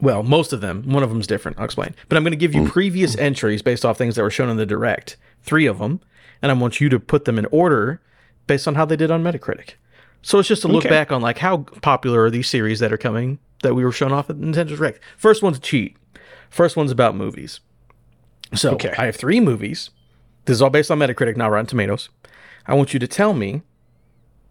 [0.01, 0.83] well, most of them.
[0.91, 1.57] One of them's different.
[1.57, 1.95] I'll explain.
[2.09, 2.69] But I'm going to give you mm.
[2.69, 6.01] previous entries based off things that were shown in the direct, three of them,
[6.41, 8.01] and I want you to put them in order
[8.45, 9.75] based on how they did on Metacritic.
[10.21, 10.89] So it's just to look Okay.
[10.89, 14.11] back on like how popular are these series that are coming that we were shown
[14.11, 14.99] off at Nintendo Direct.
[15.17, 15.97] First one's cheat.
[16.49, 17.59] First one's about movies.
[18.53, 18.93] So Okay.
[18.97, 19.89] I have three movies.
[20.45, 22.09] This is all based on Metacritic, not Rotten Tomatoes.
[22.65, 23.61] I want you to tell me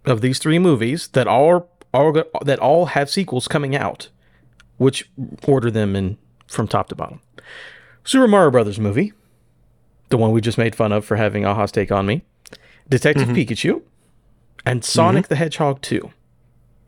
[0.05, 4.09] of these three movies that all are, all that all have sequels coming out,
[4.77, 5.11] which
[5.47, 6.17] order them in
[6.47, 7.21] from top to bottom.
[8.05, 9.13] Super Mario Brothers movie,
[10.09, 12.23] the one we just made fun of for having a-ha's take on me,
[12.89, 13.37] Detective mm-hmm.
[13.37, 13.83] Pikachu,
[14.65, 16.11] and Sonic the Hedgehog 2.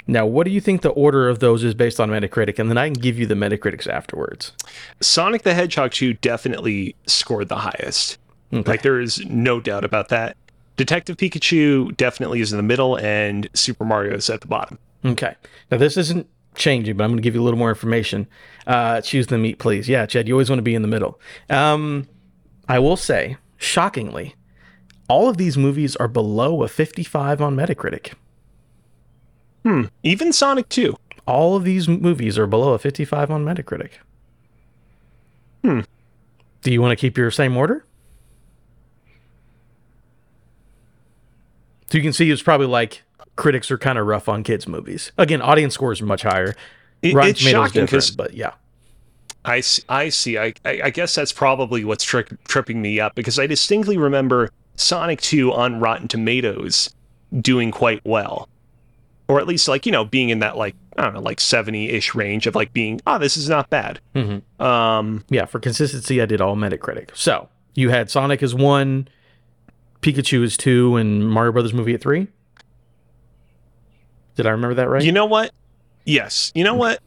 [0.06, 2.58] Now, what do you think the order of those is based on Metacritic?
[2.58, 4.52] And then I can give you the Metacritics afterwards.
[5.00, 8.18] Sonic the Hedgehog 2 definitely scored the highest.
[8.52, 8.68] Okay.
[8.68, 10.36] Like there is no doubt about that.
[10.76, 14.78] Detective Pikachu definitely is in the middle, and Super Mario is at the bottom.
[15.04, 15.34] Okay.
[15.70, 18.26] Now this isn't changing, but I'm going to give you a little more information.
[18.66, 19.88] Uh, choose the meat, please.
[19.88, 21.20] Yeah, Chad, you always want to be in the middle.
[21.48, 22.08] Um,
[22.68, 24.34] I will say, shockingly,
[25.10, 28.12] all of these movies are below a 55 on Metacritic.
[29.64, 29.86] Hmm.
[30.04, 30.96] Even Sonic 2.
[31.26, 33.90] All of these movies are below a 55 on Metacritic.
[35.64, 35.80] Hmm.
[36.62, 37.84] Do you want to keep your same order?
[41.90, 43.02] So you can see it's probably like
[43.34, 45.10] critics are kind of rough on kids' movies.
[45.18, 46.54] Again, audience scores are much higher.
[47.02, 48.52] It- Rotten it's Tomatoes shocking different, but yeah.
[49.44, 50.38] I see.
[50.38, 54.50] I, I, I guess that's probably what's tri- tripping me up because I distinctly remember
[54.80, 56.94] Sonic 2 on Rotten Tomatoes
[57.40, 58.48] doing quite well.
[59.28, 61.90] Or at least, like, you know, being in that, like, I don't know, like 70
[61.90, 64.00] ish range of, like, being, oh, this is not bad.
[64.16, 64.42] Mhm.
[64.60, 67.10] Um, Yeah, for consistency, I did all Metacritic.
[67.14, 69.06] So you had Sonic as one,
[70.02, 72.26] Pikachu as two, and Mario Brothers movie at three.
[74.34, 75.02] Did I remember that right?
[75.02, 75.52] You know what?
[76.04, 76.50] Yes.
[76.54, 77.00] You know what?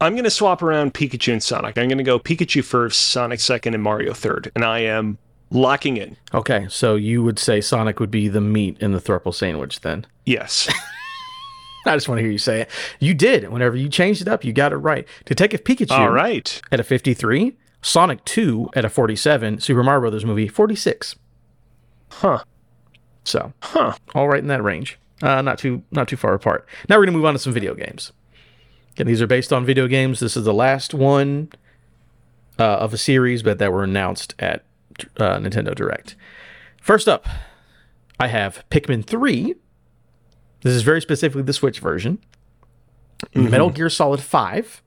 [0.00, 1.78] I'm going to swap around Pikachu and Sonic.
[1.78, 4.52] I'm going to go Pikachu first, Sonic second, and Mario third.
[4.54, 5.18] And I am
[5.50, 6.16] locking in.
[6.34, 10.06] okay, so you would say Sonic would be the meat in the thruple sandwich then.
[10.26, 10.68] Yes.
[11.86, 12.70] I just want to hear you say it.
[12.98, 13.48] You did.
[13.48, 15.06] Whenever you changed it up, you got it right.
[15.24, 16.60] Detective Pikachu All right.
[16.72, 21.14] at a 53, Sonic 2 at a 47, Super Mario Brothers movie 46.
[22.10, 22.42] Huh.
[23.24, 23.94] So Huh.
[24.14, 24.98] all right in that range.
[25.22, 26.66] Uh, not too not too far apart.
[26.88, 28.12] Now we're gonna move on to some video games.
[28.96, 30.20] Again, these are based on video games.
[30.20, 31.50] This is the last one
[32.58, 34.64] uh, of a series, but that were announced at
[35.18, 36.16] uh, Nintendo Direct.
[36.80, 37.26] First up,
[38.18, 39.54] I have Pikmin Three.
[40.62, 42.20] This is very specifically the Switch version.
[43.34, 44.82] Metal Gear Solid Five,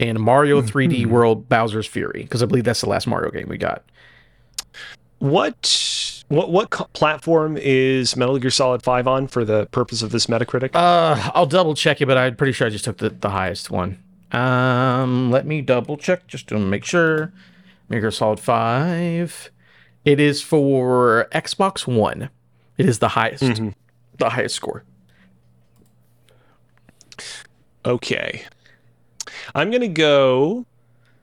[0.00, 3.56] and Mario 3D World Bowser's Fury, because I believe that's the last Mario game we
[3.56, 3.84] got.
[5.20, 10.10] What what what co- platform is Metal Gear Solid 5 on for the purpose of
[10.10, 10.70] this Metacritic?
[10.74, 13.70] Uh, I'll double check it, but I'm pretty sure I just took the, the highest
[13.70, 14.02] one.
[14.32, 17.32] Um, let me double check just to make sure.
[17.88, 19.50] Metal Gear Solid Five.
[20.04, 22.30] It is for Xbox One.
[22.78, 23.60] It is the highest,
[24.18, 24.84] the highest score.
[27.84, 28.44] Okay.
[29.54, 30.66] I'm going to go.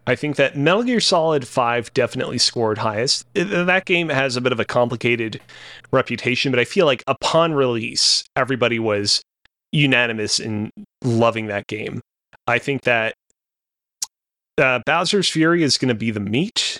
[0.06, 3.26] I think that Metal Gear Solid 5 definitely scored highest.
[3.34, 5.40] That game has a bit of a complicated
[5.92, 9.22] reputation, but I feel like upon release, everybody was
[9.72, 10.72] unanimous in
[11.04, 12.02] loving that game.
[12.48, 13.14] I think that
[14.58, 16.80] uh, Bowser's Fury is going to be the meat,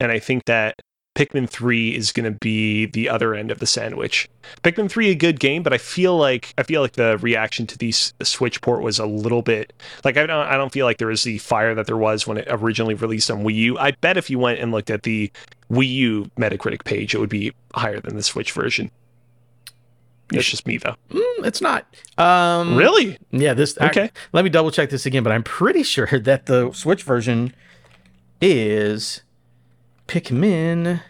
[0.00, 0.74] and I think that
[1.14, 4.30] Pikmin 3 is going to be the other end of the sandwich.
[4.62, 7.78] Pikmin 3 a good game, but I feel like I feel like the reaction to
[7.78, 9.72] the Switch port was a little bit
[10.04, 12.38] like I don't I don't feel like there was the fire that there was when
[12.38, 13.78] it originally released on Wii U.
[13.78, 15.30] I bet if you went and looked at the
[15.70, 18.90] Wii U Metacritic page, it would be higher than the Switch version.
[20.32, 20.96] It's just me though.
[21.10, 21.86] Mm, it's not.
[22.16, 23.18] Um, really?
[23.30, 23.52] Yeah.
[23.52, 23.76] This.
[23.78, 24.04] Okay.
[24.04, 27.54] I, let me double check this again, but I'm pretty sure that the Switch version
[28.40, 29.22] is
[30.12, 31.00] Pikmin.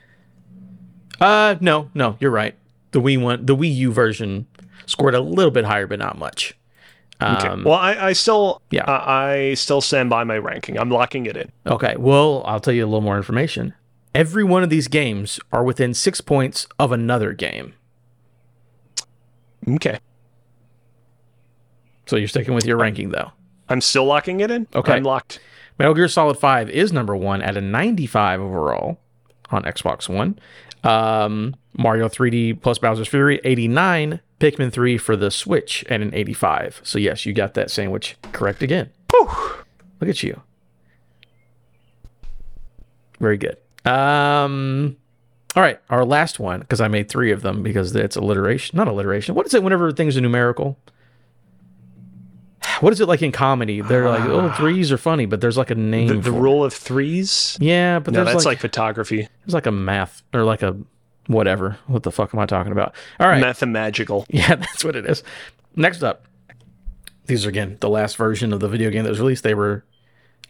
[1.20, 2.54] Uh, no, no, you're right.
[2.92, 4.46] The Wii one, the Wii U version
[4.86, 6.54] scored a little bit higher, but not much.
[7.20, 7.48] Okay.
[7.48, 8.84] Um, Well, I, I still, Yeah.
[8.84, 10.78] uh, I still stand by my ranking.
[10.78, 11.50] I'm locking it in.
[11.66, 13.74] Okay, well, I'll tell you a little more information.
[14.14, 17.74] Every one of these games are within six points of another game.
[19.68, 19.98] Okay.
[22.06, 23.32] So you're sticking with your ranking, though.
[23.68, 24.66] I'm still locking it in.
[24.74, 24.92] Okay.
[24.92, 25.40] I'm locked.
[25.78, 28.98] Metal Gear Solid 5 is number one at a 95 overall
[29.50, 30.38] on Xbox One.
[30.84, 34.20] Um, Mario 3D plus Bowser's Fury, 89.
[34.40, 36.80] Pikmin 3 for the Switch at an 85.
[36.82, 38.90] So, yes, you got that sandwich correct again.
[40.00, 40.40] Look at you.
[43.20, 43.56] Very good.
[43.84, 44.96] Um,
[45.54, 48.76] all right, our last one, because I made three of them because it's alliteration.
[48.76, 49.36] Not alliteration.
[49.36, 50.76] What is it whenever things are numerical?
[52.80, 53.80] What is it like in comedy?
[53.80, 56.08] They're like, oh, threes are funny, but there's like a name.
[56.08, 57.56] The, the rule of threes.
[57.60, 59.28] Yeah, but No, that's like, like, photography.
[59.44, 60.76] It's like a math or like a
[61.26, 61.78] whatever.
[61.86, 62.94] What the fuck am I talking about?
[63.20, 63.40] All right.
[63.40, 64.26] Mathemagical.
[64.30, 65.22] Yeah, that's what it is.
[65.76, 66.26] Next up,
[67.26, 69.42] these are again the last version of the video game that was released.
[69.44, 69.84] They were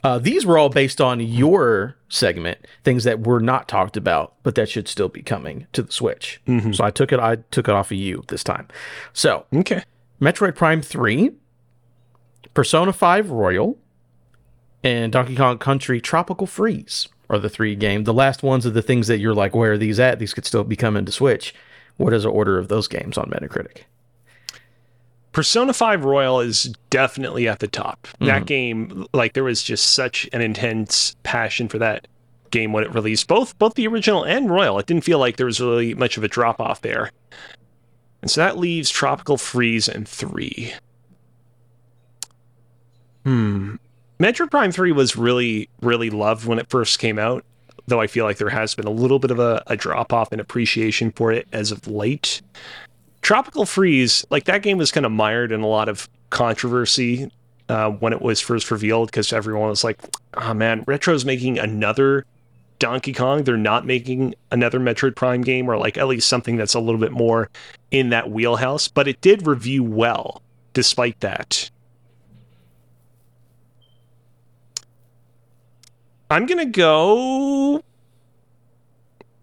[0.04, 4.56] uh, these were all based on your segment, things that were not talked about, but
[4.56, 6.40] that should still be coming to the Switch.
[6.72, 7.20] So I took it.
[7.20, 8.66] I took it off of you this time.
[9.12, 9.84] So Okay.
[10.20, 11.32] Metroid Prime Three,
[12.55, 13.78] Persona Five Royal,
[14.84, 18.05] and Donkey Kong Country Tropical Freeze are the three games.
[18.05, 20.18] The last ones are the things that you're like, where are these at?
[20.18, 21.55] These could still be coming to Switch.
[21.96, 23.82] What is the order of those games on Metacritic?
[25.32, 28.07] Persona 5 Royal is definitely at the top.
[28.07, 28.26] Mm-hmm.
[28.26, 32.07] That game, like, there was just such an intense passion for that
[32.50, 34.78] game when it released, both both the original and Royal.
[34.78, 37.11] It didn't feel like there was really much of a drop off there.
[38.20, 40.74] And so that leaves Tropical Freeze and 3.
[43.24, 43.76] Hmm.
[44.18, 47.44] Metroid Prime 3 was really, really loved when it first came out,
[47.86, 50.32] though I feel like there has been a little bit of a, a drop off
[50.32, 52.40] in appreciation for it as of late.
[53.22, 57.30] Tropical Freeze, like that game was kind of mired in a lot of controversy
[57.68, 59.98] uh, when it was first revealed because everyone was like,
[60.34, 62.26] oh man, Retro's making another
[62.78, 63.44] Donkey Kong.
[63.44, 67.00] They're not making another Metroid Prime game or like at least something that's a little
[67.00, 67.48] bit more
[67.90, 68.88] in that wheelhouse.
[68.88, 70.42] But it did review well
[70.72, 71.70] despite that.
[76.33, 77.83] I'm going to go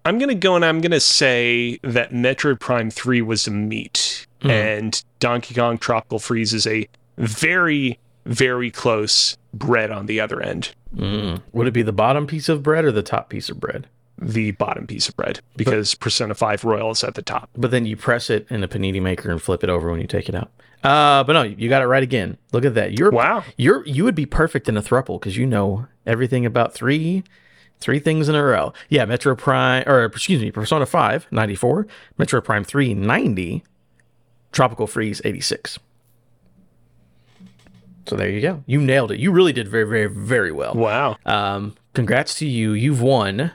[0.06, 4.50] I'm gonna go and I'm gonna say that Metroid Prime 3 was a meat, Mhm.
[4.50, 6.88] and Donkey Kong Tropical Freeze is a
[7.18, 11.42] very, very close bread on the other end, Mm.
[11.52, 13.88] Would it be the bottom piece of bread or the top piece of bread?
[14.22, 17.50] the bottom piece of bread, because Persona 5 Royal is at the top.
[17.56, 20.08] But then you press it in a panini maker and flip it over when you
[20.08, 20.50] take it out.
[20.84, 22.38] Uh, but no, you got it right again.
[22.52, 22.98] Look at that.
[22.98, 23.44] You're Wow.
[23.58, 27.24] You're you would be perfect in a thruple because you know everything about three
[27.80, 28.74] three things in a row.
[28.90, 31.88] Yeah, Metroid Prime or excuse me, Persona 5, 94,
[32.18, 33.64] Metroid Prime 3, 90,
[34.52, 35.80] Tropical Freeze 86.
[38.08, 38.64] So there you go.
[38.66, 39.20] You nailed it.
[39.20, 40.74] You really did very, very, very well.
[40.74, 41.18] Wow.
[41.26, 42.74] Um, congrats to you.
[42.74, 43.52] You've won.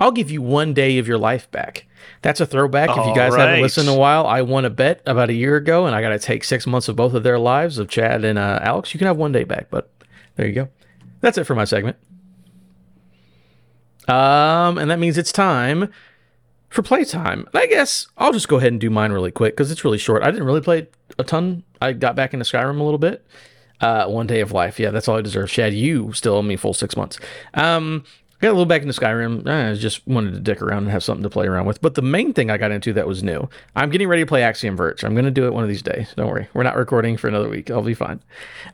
[0.00, 1.86] I'll give you one day of your life back.
[2.20, 2.90] That's a throwback.
[2.90, 5.34] if you All guys haven't listened in a while, I won a bet about a
[5.34, 7.88] year ago, and I got to take six months of both of their lives of
[7.88, 8.92] Chad and uh, Alex.
[8.92, 9.90] You can have one day back, but
[10.34, 10.68] there you go.
[11.20, 11.96] That's it for my segment.
[14.08, 15.90] Um, and that means it's time
[16.68, 17.48] for playtime.
[17.54, 20.22] I guess I'll just go ahead and do mine really quick because it's really short.
[20.22, 20.88] I didn't really play
[21.18, 21.64] a ton.
[21.80, 23.26] I got back into Skyrim a little bit.
[23.80, 24.80] Uh, one day of life.
[24.80, 25.50] Yeah, that's all I deserve.
[25.50, 27.18] Chad, you still owe me full six months.
[27.52, 28.04] Um,
[28.40, 29.46] got a little back into Skyrim.
[29.46, 31.82] I just wanted to dick around and have something to play around with.
[31.82, 33.50] But the main thing I got into that was new.
[33.74, 35.04] I'm getting ready to play Axiom Verge.
[35.04, 36.14] I'm going to do it one of these days.
[36.16, 36.48] Don't worry.
[36.54, 37.70] We're not recording for another week.
[37.70, 38.22] I'll be fine.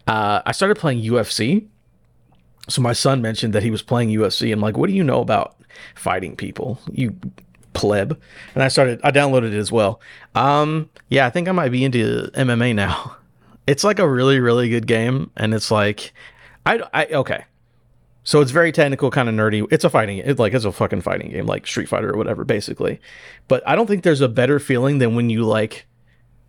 [0.07, 1.67] Uh, I started playing UFC.
[2.69, 4.53] So my son mentioned that he was playing UFC.
[4.53, 5.57] I'm like, what do you know about
[5.95, 6.79] fighting people?
[6.91, 7.17] You
[7.73, 8.21] pleb.
[8.55, 10.01] And I started, I downloaded it as well.
[10.35, 13.17] Um, yeah, I think I might be into MMA now.
[13.65, 15.31] It's like a really, really good game.
[15.37, 16.13] And it's like,
[16.67, 17.45] I, I okay.
[18.25, 19.65] So it's very technical, kind of nerdy.
[19.71, 22.45] It's a fighting, it's like it's a fucking fighting game, like Street Fighter or whatever,
[22.45, 23.01] basically.
[23.47, 25.87] But I don't think there's a better feeling than when you like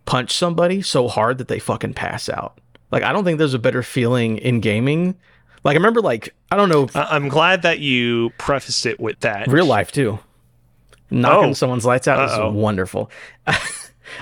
[0.06, 2.60] punch somebody so hard that they fucking pass out.
[2.90, 5.16] Like I don't think there's a better feeling in gaming.
[5.64, 9.20] Like I remember, like I don't know, I- I'm glad that you prefaced it with
[9.20, 9.48] that.
[9.48, 10.18] real life too.
[11.10, 11.54] knocking Oh.
[11.54, 12.48] someone's lights out Uh-oh.
[12.50, 13.10] is wonderful.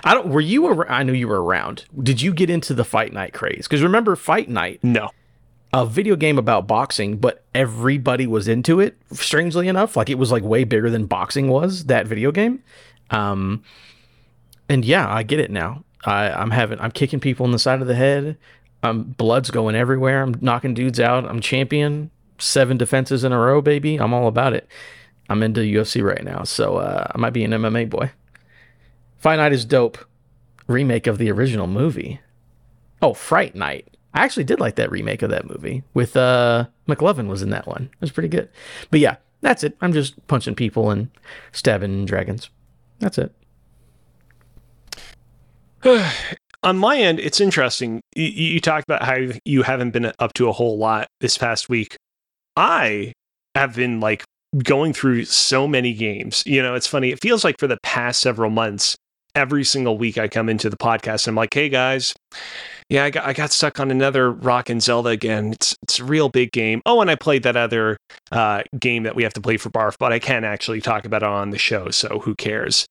[0.05, 0.29] I don't.
[0.29, 0.67] Were you?
[0.67, 1.85] Ar- I knew you were around.
[2.01, 3.67] Did you get into the fight night craze?
[3.69, 5.11] Because remember, fight night, No.
[5.73, 8.97] a video game about boxing, but everybody was into it.
[9.13, 11.87] Strangely enough, like it was like way bigger than boxing was.
[11.87, 12.63] That video game.
[13.11, 13.63] Um,
[14.69, 15.85] and yeah, I get it now.
[16.05, 16.79] I, I'm having.
[16.81, 18.37] I'm kicking people in the side of the head.
[18.83, 20.23] Um, blood's going everywhere.
[20.23, 21.25] I'm knocking dudes out.
[21.25, 22.11] I'm champion.
[22.39, 23.97] Seven defenses in a row, baby.
[23.97, 24.67] I'm all about it.
[25.29, 28.11] I'm into UFC right now, so uh, I might be an MMA boy.
[29.19, 29.99] Fight Night is dope.
[30.67, 32.21] Remake of the original movie.
[33.01, 33.97] Oh, Fright Night.
[34.15, 37.67] I actually did like that remake of that movie with uh McLovin was in that
[37.67, 37.89] one.
[37.93, 38.49] It was pretty good.
[38.91, 39.77] But yeah, that's it.
[39.81, 41.09] I'm just punching people and
[41.53, 42.51] stabbing dragons.
[42.99, 43.33] That's it.
[46.63, 48.01] on my end, it's interesting.
[48.15, 51.69] You, you talked about how you haven't been up to a whole lot this past
[51.69, 51.97] week.
[52.57, 53.13] I
[53.55, 54.25] have been like
[54.63, 56.43] going through so many games.
[56.47, 57.11] You know, it's funny.
[57.11, 58.97] It feels like for the past several months,
[59.35, 62.15] every single week I come into the podcast and I'm like, hey guys,
[62.93, 65.55] yeah, I got, I got stuck on another Rock and Zelda again.
[65.55, 66.83] It's it's a real big game.
[66.85, 67.97] Oh, and I played that other
[68.31, 71.23] uh, game that we have to play for Barf, but I can't actually talk about
[71.23, 72.87] it on the show, so who cares?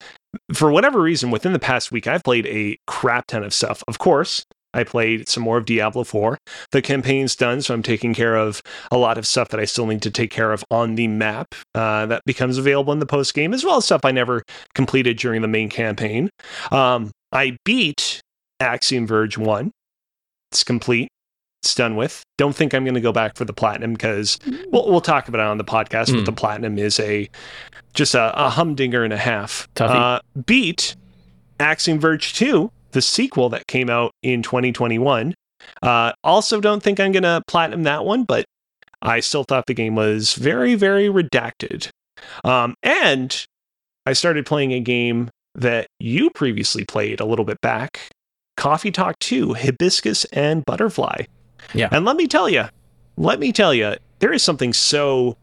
[0.55, 3.83] For whatever reason, within the past week, I've played a crap ton of stuff.
[3.87, 4.43] Of course,
[4.73, 6.35] I played some more of Diablo 4.
[6.71, 9.85] The campaign's done, so I'm taking care of a lot of stuff that I still
[9.85, 13.35] need to take care of on the map uh, that becomes available in the post
[13.35, 14.41] game, as well as stuff I never
[14.73, 16.31] completed during the main campaign.
[16.71, 18.19] Um, I beat
[18.59, 19.71] Axiom Verge 1.
[20.51, 21.07] It's complete.
[21.63, 22.23] It's done with.
[22.37, 24.39] Don't think I'm going to go back for the platinum because
[24.71, 26.07] we'll, we'll talk about it on the podcast.
[26.07, 26.17] Mm.
[26.17, 27.29] But the platinum is a
[27.93, 29.67] just a, a humdinger and a half.
[29.79, 30.95] Uh, beat
[31.59, 35.35] Axiom Verge 2, the sequel that came out in 2021.
[35.83, 38.45] Uh, also, don't think I'm going to platinum that one, but
[39.01, 41.89] I still thought the game was very, very redacted.
[42.43, 43.45] Um, and
[44.05, 48.09] I started playing a game that you previously played a little bit back
[48.61, 51.23] Coffee Talk 2, Hibiscus and Butterfly.
[51.73, 51.89] Yeah.
[51.91, 52.65] And let me tell you,
[53.17, 55.35] let me tell you, there is something so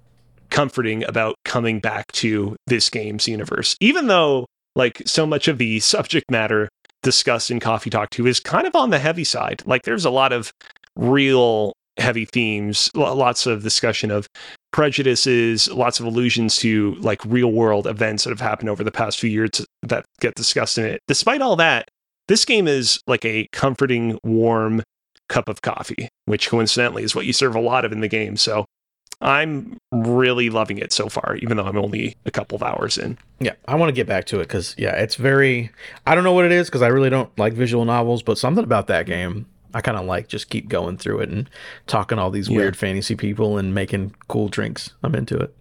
[0.50, 3.74] comforting about coming back to this game's universe.
[3.80, 4.46] Even though,
[4.76, 6.68] like, so much of the subject matter
[7.02, 9.64] discussed in Coffee Talk 2 is kind of on the heavy side.
[9.66, 10.52] Like, there's a lot of
[10.94, 14.28] real heavy themes, lots of discussion of
[14.72, 19.18] prejudices, lots of allusions to like real world events that have happened over the past
[19.18, 21.00] few years that get discussed in it.
[21.08, 21.88] Despite all that,
[22.28, 24.82] this game is like a comforting, warm
[25.28, 28.36] cup of coffee, which coincidentally is what you serve a lot of in the game.
[28.36, 28.64] So
[29.20, 33.18] I'm really loving it so far, even though I'm only a couple of hours in.
[33.40, 35.70] Yeah, I want to get back to it because yeah, it's very.
[36.06, 38.62] I don't know what it is because I really don't like visual novels, but something
[38.64, 40.28] about that game I kind of like.
[40.28, 41.50] Just keep going through it and
[41.86, 42.58] talking to all these Yeah.
[42.58, 44.90] weird fantasy people and making cool drinks.
[45.02, 45.54] I'm into it.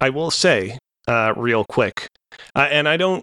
[0.00, 0.78] I will say,
[1.08, 2.06] uh, real quick,
[2.54, 3.22] uh, and I don't,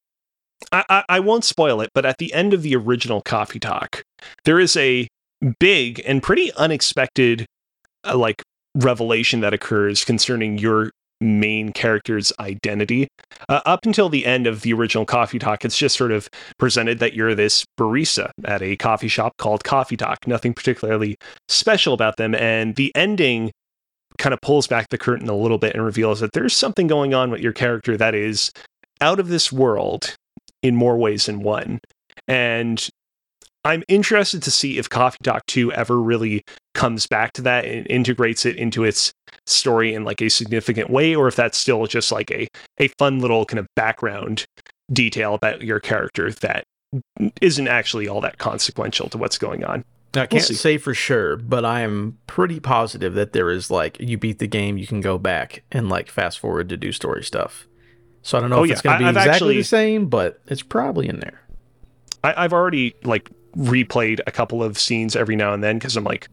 [0.72, 4.04] I, I, won't spoil it, but at the end of the original Coffee Talk,
[4.46, 5.08] there is a
[5.60, 7.46] big and pretty unexpected,
[8.06, 8.42] uh, like,
[8.76, 13.08] revelation that occurs concerning your main character's identity.
[13.48, 17.00] Uh, up until the end of the original Coffee Talk, it's just sort of presented
[17.00, 20.28] that you're this barista at a coffee shop called Coffee Talk.
[20.28, 21.16] Nothing particularly
[21.48, 22.34] special about them.
[22.36, 23.52] And the ending
[24.18, 27.14] kind of pulls back the curtain a little bit and reveals that there's something going
[27.14, 28.52] on with your character that is
[29.00, 30.16] out of this world
[30.62, 31.80] in more ways than one.
[32.28, 32.88] And
[33.64, 36.44] I'm interested to see if Coffee Talk 2 ever really
[36.74, 39.14] comes back to that and integrates it into its
[39.46, 42.48] story in like a significant way, or if that's still just like a,
[42.80, 44.46] a fun little kind of background
[44.92, 46.64] detail about your character that
[47.40, 49.86] isn't actually all that consequential to what's going on.
[50.14, 50.56] Now, I can't see.
[50.56, 54.48] say for sure, but I am pretty positive that there is like you beat the
[54.48, 57.68] game, you can go back and like fast forward to do story stuff.
[58.24, 58.74] So I don't know Oh, if yeah.
[58.74, 61.42] it's going to be I've exactly actually- the same, but it's probably in there.
[62.24, 66.04] I, I've already like replayed a couple of scenes every now and then because I'm
[66.04, 66.28] like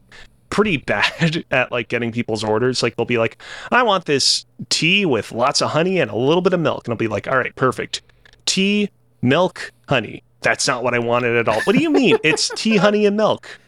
[0.49, 2.83] pretty bad at like getting people's orders.
[2.83, 6.41] Like they'll be like, I want this tea with lots of honey and a little
[6.41, 6.87] bit of milk.
[6.87, 8.01] And I'll be like, all right, perfect.
[8.45, 8.89] Tea,
[9.21, 10.23] milk, honey.
[10.41, 11.59] That's not what I wanted at all.
[11.61, 12.17] What do you mean?
[12.23, 13.59] it's tea, honey, and milk.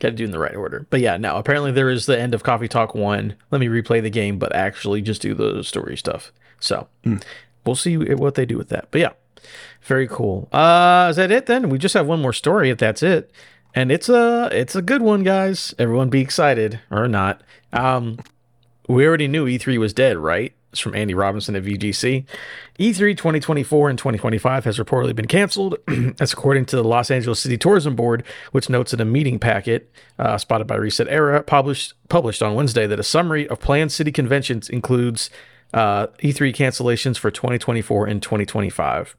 [0.00, 0.86] Got to do in the right order.
[0.90, 3.34] But yeah, no, apparently there is the end of Coffee Talk 1.
[3.52, 6.32] Let me replay the game, but actually just do the story stuff.
[6.64, 7.16] So Hmm.
[7.66, 8.88] we'll see what they do with that.
[8.90, 9.10] But yeah,
[9.82, 10.48] very cool.
[10.52, 11.68] Uh, is that it then?
[11.68, 13.30] We just have one more story if that's it.
[13.74, 15.74] And it's a it's a good one, guys.
[15.78, 17.42] Everyone be excited or not.
[17.72, 18.18] Um,
[18.88, 20.52] we already knew E3 was dead, right?
[20.70, 22.24] It's from Andy Robinson at VGC.
[22.80, 25.76] E3 2024 and 2025 has reportedly been canceled.
[26.16, 29.90] That's according to the Los Angeles City Tourism Board, which notes in a meeting packet
[30.18, 34.68] uh, spotted by ResetEra, published published on Wednesday, that a summary of planned city conventions
[34.68, 35.30] includes
[35.74, 39.16] uh, E3 cancellations for 2024 and 2025.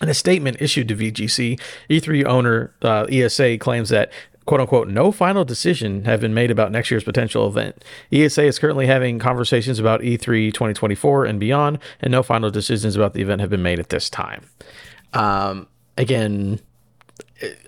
[0.00, 1.60] In a statement issued to VGC,
[1.90, 4.10] E3 owner uh, ESA claims that
[4.46, 7.84] quote unquote no final decision have been made about next year's potential event.
[8.10, 13.12] ESA is currently having conversations about E3 2024 and beyond, and no final decisions about
[13.12, 14.46] the event have been made at this time.
[15.12, 16.60] Um, again,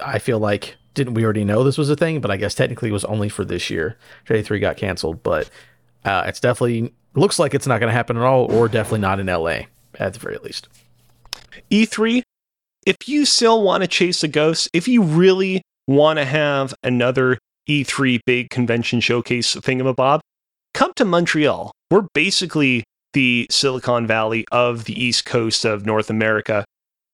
[0.02, 2.88] I feel like didn't we already know this was a thing, but I guess technically
[2.88, 3.98] it was only for this year.
[4.26, 5.50] E3 got canceled, but
[6.04, 9.20] uh, it's definitely looks like it's not going to happen at all, or definitely not
[9.20, 9.62] in LA
[9.98, 10.68] at the very least.
[11.70, 12.22] E3,
[12.86, 17.38] if you still want to chase a ghost, if you really want to have another
[17.68, 20.20] E3 big convention showcase thingamabob,
[20.74, 21.72] come to Montreal.
[21.90, 26.64] We're basically the Silicon Valley of the East Coast of North America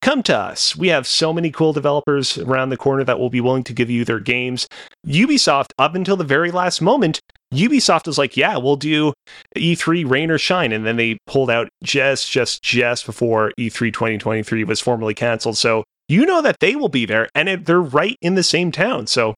[0.02, 0.76] come to us.
[0.76, 3.90] We have so many cool developers around the corner that will be willing to give
[3.90, 4.68] you their games.
[5.06, 7.18] Ubisoft, up until the very last moment,
[7.54, 9.12] Ubisoft was like, yeah, we'll do
[9.56, 10.72] E3 rain or shine.
[10.72, 15.56] And then they pulled out just, just, just before E3 2023 was formally canceled.
[15.56, 18.72] So you know that they will be there and it, they're right in the same
[18.72, 19.06] town.
[19.06, 19.34] So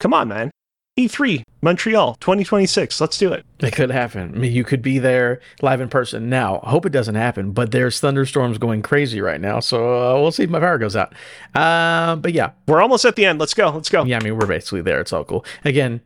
[0.00, 0.50] come on, man.
[0.98, 3.00] E3, Montreal, 2026.
[3.00, 3.46] Let's do it.
[3.60, 4.32] It could happen.
[4.34, 6.28] I mean, you could be there live in person.
[6.28, 9.60] Now, I hope it doesn't happen, but there's thunderstorms going crazy right now.
[9.60, 11.14] So uh, we'll see if my power goes out.
[11.54, 12.50] Uh, but yeah.
[12.66, 13.38] We're almost at the end.
[13.38, 13.70] Let's go.
[13.70, 14.04] Let's go.
[14.04, 15.00] Yeah, I mean, we're basically there.
[15.00, 15.44] It's all cool.
[15.64, 16.00] Again,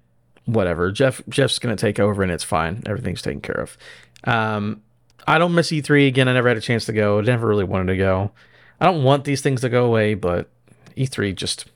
[0.46, 0.90] whatever.
[0.90, 2.82] Jeff Jeff's going to take over and it's fine.
[2.86, 3.76] Everything's taken care of.
[4.24, 4.82] Um,
[5.26, 6.28] I don't miss E3 again.
[6.28, 7.18] I never had a chance to go.
[7.18, 8.32] I never really wanted to go.
[8.80, 10.48] I don't want these things to go away, but
[10.96, 11.66] E3 just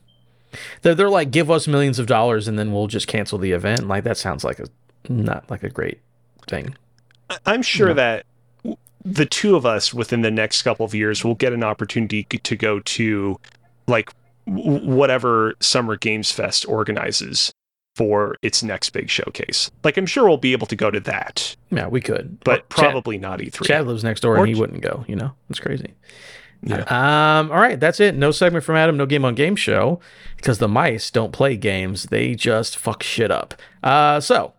[0.82, 3.86] they're they're like give us millions of dollars and then we'll just cancel the event.
[3.86, 4.66] Like that sounds like a
[5.08, 6.00] not like a great
[6.48, 6.76] thing.
[7.44, 8.24] I'm sure that
[9.04, 12.56] the two of us within the next couple of years will get an opportunity to
[12.56, 13.38] go to
[13.86, 14.12] like
[14.46, 17.52] whatever Summer Games Fest organizes
[17.96, 19.70] for its next big showcase.
[19.82, 21.56] Like I'm sure we'll be able to go to that.
[21.70, 23.64] Yeah, we could, but or probably Chad, not E3.
[23.64, 25.06] Chad lives next door or and he wouldn't go.
[25.08, 25.94] You know, it's crazy.
[26.62, 26.82] Yeah.
[26.88, 28.14] Um, all right, that's it.
[28.14, 29.98] No segment from Adam, no game on game show,
[30.36, 32.04] because the mice don't play games.
[32.04, 33.54] They just fuck shit up.
[33.82, 34.52] Uh, so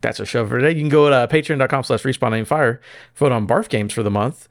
[0.00, 0.74] that's our show for today.
[0.74, 2.80] You can go to patreon.com slash respawn fire,
[3.14, 4.48] vote on barf games for the month.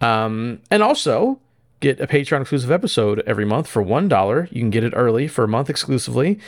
[0.00, 1.40] Um, and also
[1.82, 4.48] get a Patreon exclusive episode every month for one dollar.
[4.50, 6.38] You can get it early for a month exclusively.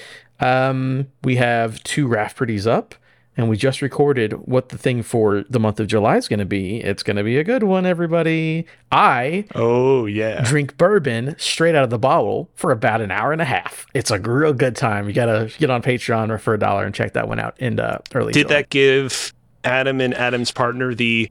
[0.40, 2.94] Um, we have two Rafferty's up
[3.36, 6.44] and we just recorded what the thing for the month of July is going to
[6.44, 6.80] be.
[6.80, 8.66] It's going to be a good one, everybody.
[8.92, 13.42] I oh yeah drink bourbon straight out of the bottle for about an hour and
[13.42, 13.86] a half.
[13.92, 15.08] It's a real good time.
[15.08, 17.80] You gotta get on Patreon or for a dollar and check that one out in
[17.80, 18.32] uh, early.
[18.32, 18.60] Did July.
[18.60, 21.30] that give Adam and Adam's partner the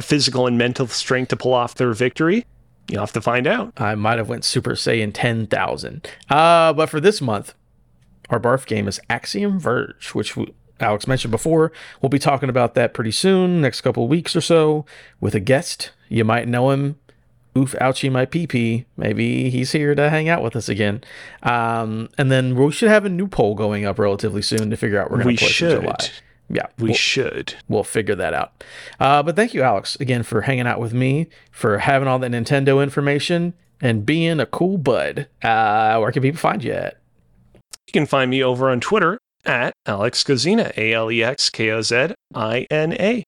[0.00, 2.46] physical and mental strength to pull off their victory?
[2.88, 3.72] You have to find out.
[3.76, 6.08] I might have went Super Saiyan ten thousand.
[6.28, 7.54] Uh, but for this month,
[8.30, 10.36] our barf game is Axiom Verge, which.
[10.80, 11.70] Alex mentioned before.
[12.02, 14.84] We'll be talking about that pretty soon, next couple weeks or so,
[15.20, 15.92] with a guest.
[16.08, 16.96] You might know him.
[17.56, 21.04] Oof, ouchie, my pee Maybe he's here to hang out with us again.
[21.44, 25.00] Um, and then we should have a new poll going up relatively soon to figure
[25.00, 25.82] out we're going to play should.
[25.82, 25.96] July.
[26.48, 27.54] Yeah, we we'll, should.
[27.68, 28.64] We'll figure that out.
[29.00, 32.30] Uh, but thank you, Alex, again for hanging out with me, for having all that
[32.30, 35.28] Nintendo information, and being a cool bud.
[35.42, 36.98] Uh, where can people find you at?
[37.86, 41.70] You can find me over on Twitter at Alex Kozina, A L E X K
[41.70, 43.24] O Z I N A.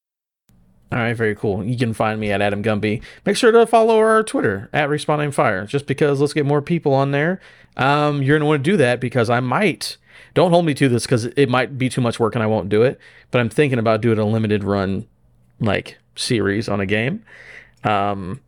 [0.93, 1.65] All right, very cool.
[1.65, 3.03] You can find me at Adam Gumby.
[3.25, 6.63] Make sure to follow our Twitter at Respawn Aim Fire, just because let's get more
[6.63, 7.41] people on there.
[7.77, 9.97] Um, you're gonna want to do that because I might.
[10.35, 12.69] Don't hold me to this because it might be too much work and I won't
[12.69, 12.99] do it.
[13.31, 15.07] But I'm thinking about doing a limited run,
[15.61, 17.25] like series on a game,
[17.85, 18.41] um,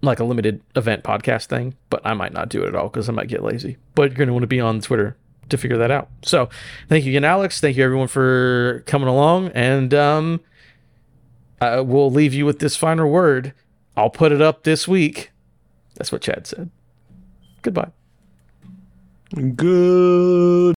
[0.00, 1.76] like a limited event podcast thing.
[1.90, 3.76] But I might not do it at all because I might get lazy.
[3.94, 5.16] But you're gonna want to be on Twitter
[5.48, 6.08] to figure that out.
[6.22, 6.48] So
[6.88, 7.60] thank you again, Alex.
[7.60, 9.48] Thank you everyone for coming along.
[9.48, 10.40] And um,
[11.60, 13.52] we'll leave you with this final word.
[13.96, 15.30] I'll put it up this week.
[15.94, 16.70] That's what Chad said.
[17.60, 17.90] Goodbye.
[19.34, 20.74] Good.